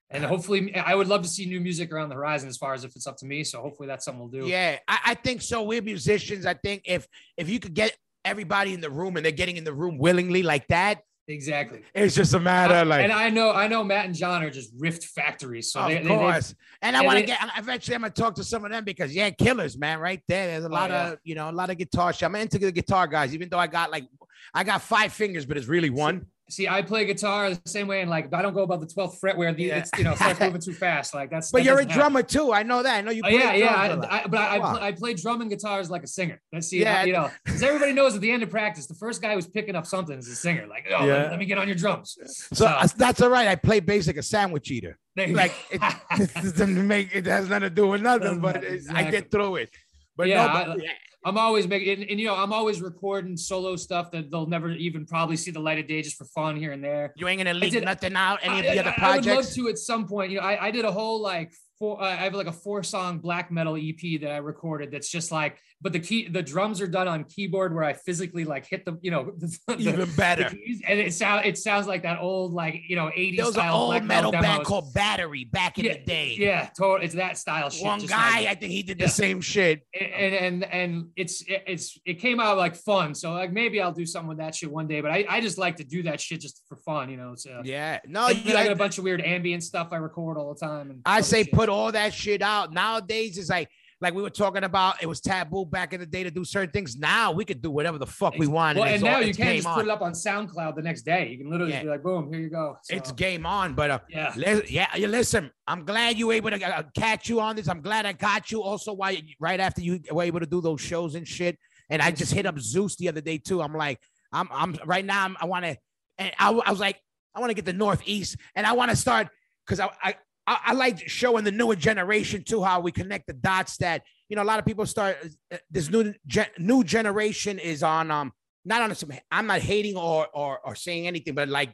[0.09, 2.83] and hopefully, I would love to see new music around the horizon as far as
[2.83, 3.43] if it's up to me.
[3.43, 4.47] So hopefully, that's something we'll do.
[4.47, 5.63] Yeah, I, I think so.
[5.63, 6.45] We're musicians.
[6.45, 9.63] I think if if you could get everybody in the room and they're getting in
[9.63, 11.83] the room willingly like that, Exactly.
[11.95, 13.03] It's just a matter I, like.
[13.03, 15.71] And I know, I know, Matt and John are just rift factories.
[15.71, 17.39] So of they, course, they, and I want to get.
[17.57, 20.47] Eventually, I'm gonna talk to some of them because yeah, killers, man, right there.
[20.47, 21.11] There's a oh, lot Oh, yeah.
[21.11, 22.11] of you know, a lot of guitar.
[22.11, 22.23] shit.
[22.23, 24.05] I'm into the guitar guys, even though I got like,
[24.53, 26.27] I got five fingers, but it's really one.
[26.53, 29.19] See, I play guitar the same way, and like I don't go above the 12th
[29.19, 29.77] fret where the Yeah.
[29.79, 31.13] it's you know starts moving too fast.
[31.13, 31.51] Like that's.
[31.51, 32.11] But that you're a doesn't happen.
[32.13, 32.53] drummer too.
[32.53, 32.95] I know that.
[32.97, 33.21] I know you.
[33.25, 34.11] Oh, yeah, yeah, drums a lot.
[34.11, 36.41] I, I, but I, I, play, I play drum and guitars like a singer.
[36.51, 37.03] Let's see, Yeah.
[37.03, 39.75] you know, because everybody knows at the end of practice, the first guy who's picking
[39.75, 40.67] up something is a singer.
[40.67, 41.13] Like, oh, Yeah.
[41.13, 42.17] let, let me get on your drums.
[42.53, 43.47] So uh, that's all right.
[43.47, 44.97] I play bass like a sandwich eater.
[45.15, 45.87] Like go.
[46.11, 49.29] it, doesn't make it has nothing to do with nothing, but matter, it- I get
[49.31, 49.69] through it.
[50.15, 50.79] But Yeah, no, I- but-
[51.25, 54.71] I'm always making, and, and, you know, I'm always recording solo stuff that they'll never
[54.71, 57.13] even probably see the light of day just for fun here and there.
[57.15, 58.39] you ain't gonna leak did- nothing out.
[58.43, 60.31] Any of I, the other I- I would love to at some point.
[60.31, 62.01] You know, I, I did a whole like four.
[62.01, 64.91] Uh, I have like a four song black metal EP that I recorded.
[64.91, 68.45] That's just like, but the key, the drums are done on keyboard where I physically
[68.45, 70.49] like hit the, you know, the, the- Even the better.
[70.49, 73.55] keys, and it sounds it sounds like that old like you know 80s There was
[73.55, 76.35] an style old metal band called Battery back in yeah, the day.
[76.39, 77.05] Yeah, totally.
[77.05, 77.83] It's that style shit.
[77.85, 79.05] One guy, like- I think he did Yeah.
[79.07, 79.81] the same shit.
[79.99, 83.13] and and and it's it's it came out like fun.
[83.15, 85.01] So like maybe I'll do something with that shit one day.
[85.01, 87.35] But I, I just like to do that shit just for fun, you know.
[87.35, 87.99] So Yeah.
[88.07, 90.89] No, you, I got a bunch of weird ambient stuff I record all the time.
[90.91, 91.53] And I say shit.
[91.53, 92.71] put all that shit out.
[92.73, 93.69] Nowadays, it's like
[94.03, 95.01] like we were talking about.
[95.01, 96.95] It was taboo back in the day to do certain things.
[96.97, 98.77] Now we could do whatever the fuck we want.
[98.77, 99.75] Well, and now all- you can just on.
[99.75, 101.29] put it up on SoundCloud the next day.
[101.29, 101.83] You can literally Yeah.
[101.83, 102.77] be like, boom, here you go.
[102.83, 103.73] So, It's game on.
[103.73, 104.33] But uh, yeah.
[104.35, 105.49] Li- Yeah, you listen.
[105.65, 107.67] I'm glad you were able to uh, catch you on this.
[107.67, 108.61] I'm glad I got you.
[108.61, 111.57] Also, why right after you were able to do those shows and shit.
[111.89, 113.61] And I just hit up Zeuss the other day too.
[113.61, 113.99] I'm like,
[114.31, 115.25] I'm, I'm right now.
[115.25, 115.77] I'm, I want to,
[116.17, 116.99] and I, I was like,
[117.35, 119.27] I want to get the Northeast, and I want to start
[119.65, 120.15] because I, I,
[120.45, 123.77] I, I like showing the newer generation too how we connect the dots.
[123.77, 125.17] That you know, a lot of people start.
[125.51, 128.31] uh, This new gen, new generation is on um
[128.65, 129.11] not on some.
[129.31, 131.73] I'm not hating or or or saying anything, but like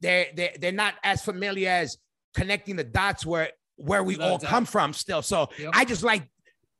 [0.00, 1.96] they're they're they're not as familiar as
[2.34, 4.48] connecting the dots where where we all doubt.
[4.50, 5.22] come from still.
[5.22, 5.70] So Yep.
[5.74, 6.28] I just like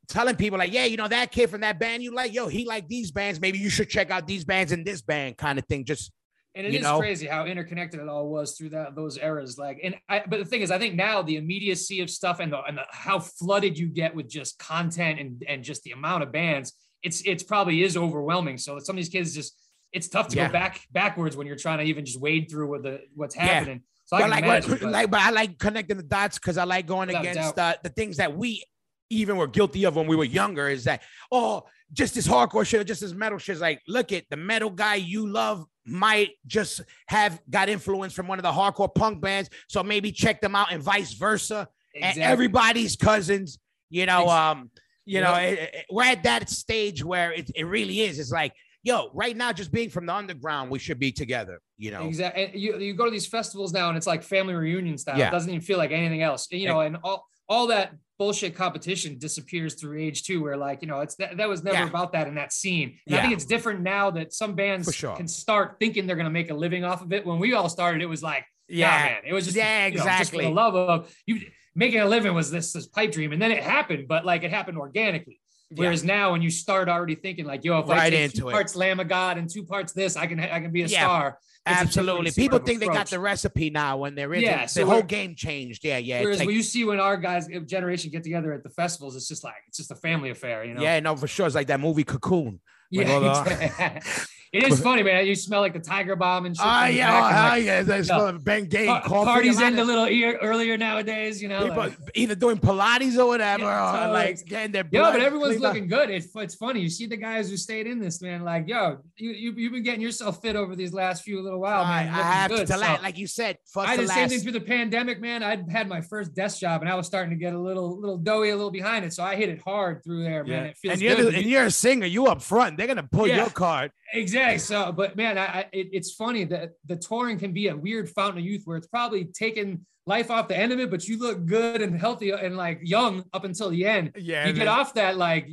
[0.09, 2.65] telling people like, yeah, you know that kid from that band you like, yo, he
[2.65, 3.41] like these bands.
[3.41, 5.85] Maybe you should check out these bands and this band kind of thing.
[5.85, 6.13] Just
[6.57, 6.99] And it is you know?
[6.99, 9.59] crazy how interconnected it all was through that those eras.
[9.59, 12.51] Like, and I, but the thing is, I think now the immediacy of stuff and
[12.51, 16.23] the, and the, how flooded you get with just content and and just the amount
[16.23, 18.57] of bands, it's it's probably is overwhelming.
[18.57, 19.55] So some of these kids just
[19.93, 20.47] it's tough to Yeah.
[20.47, 23.43] go back backwards when you're trying to even just wade through what the what's Yeah.
[23.43, 23.83] happening.
[24.07, 24.71] So I but like, imagine.
[24.71, 27.75] what, but- like, but I like connecting the dots because I like going against uh,
[27.83, 28.65] the things that we
[29.11, 30.69] even were guilty of when we were younger.
[30.69, 33.57] Is that oh, just this hardcore shit or just this metal shit?
[33.57, 38.27] Is like, look at the metal guy you love might just have got influence from
[38.29, 41.69] one of the hardcore punk bands, so maybe check them out and vice versa.
[42.01, 43.59] And everybody's cousins,
[43.89, 44.29] you know.
[44.29, 44.71] Um,
[45.07, 45.53] you know, Yep.
[45.53, 48.19] it- it- we're at that stage where it, it really is.
[48.19, 51.61] It's like, yo, right now, just being from the underground, we should be together.
[51.79, 52.51] You know, Exactly.
[52.59, 55.17] You, you go to these festivals now and it's like family reunion style.
[55.19, 55.29] Yeah.
[55.29, 56.49] It doesn't even feel like anything else.
[56.51, 60.89] You know, and all all that bullshit competition disappears through age two, where like, you
[60.89, 61.89] know, it's that, that was never Yeah.
[61.89, 62.99] about that in that scene.
[63.07, 65.15] And I think it's different now that some bands sure.
[65.17, 67.27] can start thinking they're gonna make a living off of it.
[67.27, 69.99] When we all started, it was like, yeah, yeah, man, it was just Yeah, you
[69.99, 70.45] know, just for exactly.
[70.45, 71.41] the love of you
[71.75, 73.33] making a living was this this pipe dream.
[73.33, 75.39] And then it happened, but like it happened organically.
[75.75, 78.53] Whereas now, when you start already thinking like, "Yo, if I Right take two it.
[78.53, 81.01] parts Lamb of God and two parts this, I can I can be a Yeah,
[81.01, 81.39] star."
[81.69, 82.31] It's a Absolutely.
[82.31, 84.71] People think they got the recipe now when they're in Yeah, it.
[84.71, 85.85] so the whole game changed.
[85.85, 86.23] Yeah, yeah.
[86.23, 89.17] Whereas like- when you see when our guys uh, generation get together at the festivals,
[89.17, 90.81] it's just like it's just a family affair, you know.
[90.83, 91.47] yeah, no, for sure.
[91.47, 92.61] It's like that movie Cocoon.
[92.93, 93.19] Yeah.
[93.19, 94.23] the- exactly.
[94.57, 95.27] It is funny, man.
[95.27, 96.65] You smell like the Tiger Balm and shit.
[96.65, 97.83] Oh from the yeah, oh, and, like, yeah.
[97.83, 98.31] That's no.
[98.33, 98.39] no.
[98.39, 99.25] Ben Game par- coffee.
[99.25, 101.61] parties end a little ear, earlier nowadays, you know.
[101.63, 105.53] People like- either doing Pilates or whatever, Yeah, or like getting their Yo, but everyone's
[105.57, 105.69] cleaned out.
[105.75, 106.11] looking good.
[106.11, 106.81] It's, it's funny.
[106.81, 108.43] You see the guys who stayed in this, man.
[108.45, 111.83] Like, yo, you, you you've been getting yourself fit over these last few little while,
[111.83, 112.15] I, man.
[112.15, 112.67] I have good.
[112.67, 114.31] to, So- la- like you said, fuck I did the same last.
[114.31, 115.43] thing through the pandemic, man.
[115.43, 118.19] I had my first desk job, and I was starting to get a little, little
[118.19, 119.13] doughy, a little behind it.
[119.13, 120.67] So I hit it hard through there, man.
[120.67, 121.35] It feels and you're good.
[121.35, 122.07] the, and you're a singer.
[122.07, 122.77] You up front.
[122.77, 123.37] They're gonna pull Yeah.
[123.37, 123.91] your card.
[124.13, 124.46] Exactly.
[124.57, 128.09] So, but man, I, I it, it's funny that the touring can be a weird
[128.09, 131.19] fountain of youth where it's probably taking life off the end of it, but you
[131.19, 134.13] look good and healthy and like young up until the end.
[134.17, 135.49] Yeah, you get then- off that like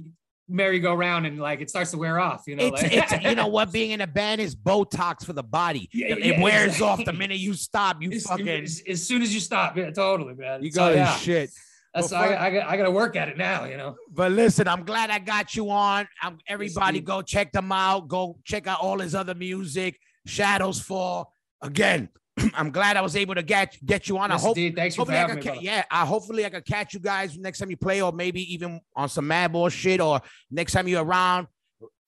[0.49, 2.43] merry-go-round and like it starts to wear off.
[2.47, 5.33] You know, It's, like- it's you know what being in a band is Botox for
[5.33, 5.89] the body.
[5.93, 6.87] Yeah, it yeah, wears exactly.
[6.87, 8.01] off the minute you stop.
[8.01, 10.63] You as, fucking as, as soon as you stop, yeah, totally, man.
[10.63, 11.15] you So, go to yeah.
[11.15, 11.49] shit.
[11.93, 12.35] That's Well, I.
[12.47, 13.65] I, got- I got to work at it now.
[13.65, 13.95] You know.
[14.11, 16.07] But listen, I'm glad I got you on.
[16.21, 18.07] I'm, everybody go check them out.
[18.07, 19.99] Go check out all his other music.
[20.25, 21.33] Shadows Fall.
[21.61, 22.09] Again,
[22.53, 24.31] I'm glad I was able to get get you on.
[24.31, 24.55] I hope.
[24.57, 25.59] Thanks for hopefully I having could me.
[25.61, 28.79] yeah, I hopefully I could catch you guys next time you play, or maybe even
[28.95, 31.47] on some Madball shit, or next time you're around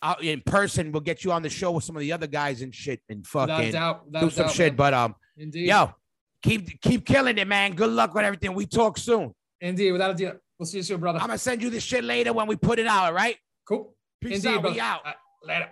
[0.02, 2.62] out in person, we'll get you on the show with some of the other guys
[2.62, 4.12] and shit and fucking doubt.
[4.12, 4.72] Do some doubt, shit.
[4.74, 4.76] man.
[4.78, 5.68] But um, Indeed.
[5.68, 5.94] yo,
[6.42, 7.74] keep keep killing it, man.
[7.74, 8.54] Good luck with everything.
[8.54, 9.34] We talk soon.
[9.62, 9.92] Indeed.
[9.92, 10.38] Without a doubt.
[10.60, 11.20] We'll see you soon, brother.
[11.20, 13.06] I'm gonna send you this shit later when we put it out.
[13.06, 13.38] All right.
[13.68, 13.96] cool.
[14.22, 14.62] Peace Indeed, out.
[14.62, 14.74] brother.
[14.76, 15.02] We out.
[15.06, 15.70] Right, later.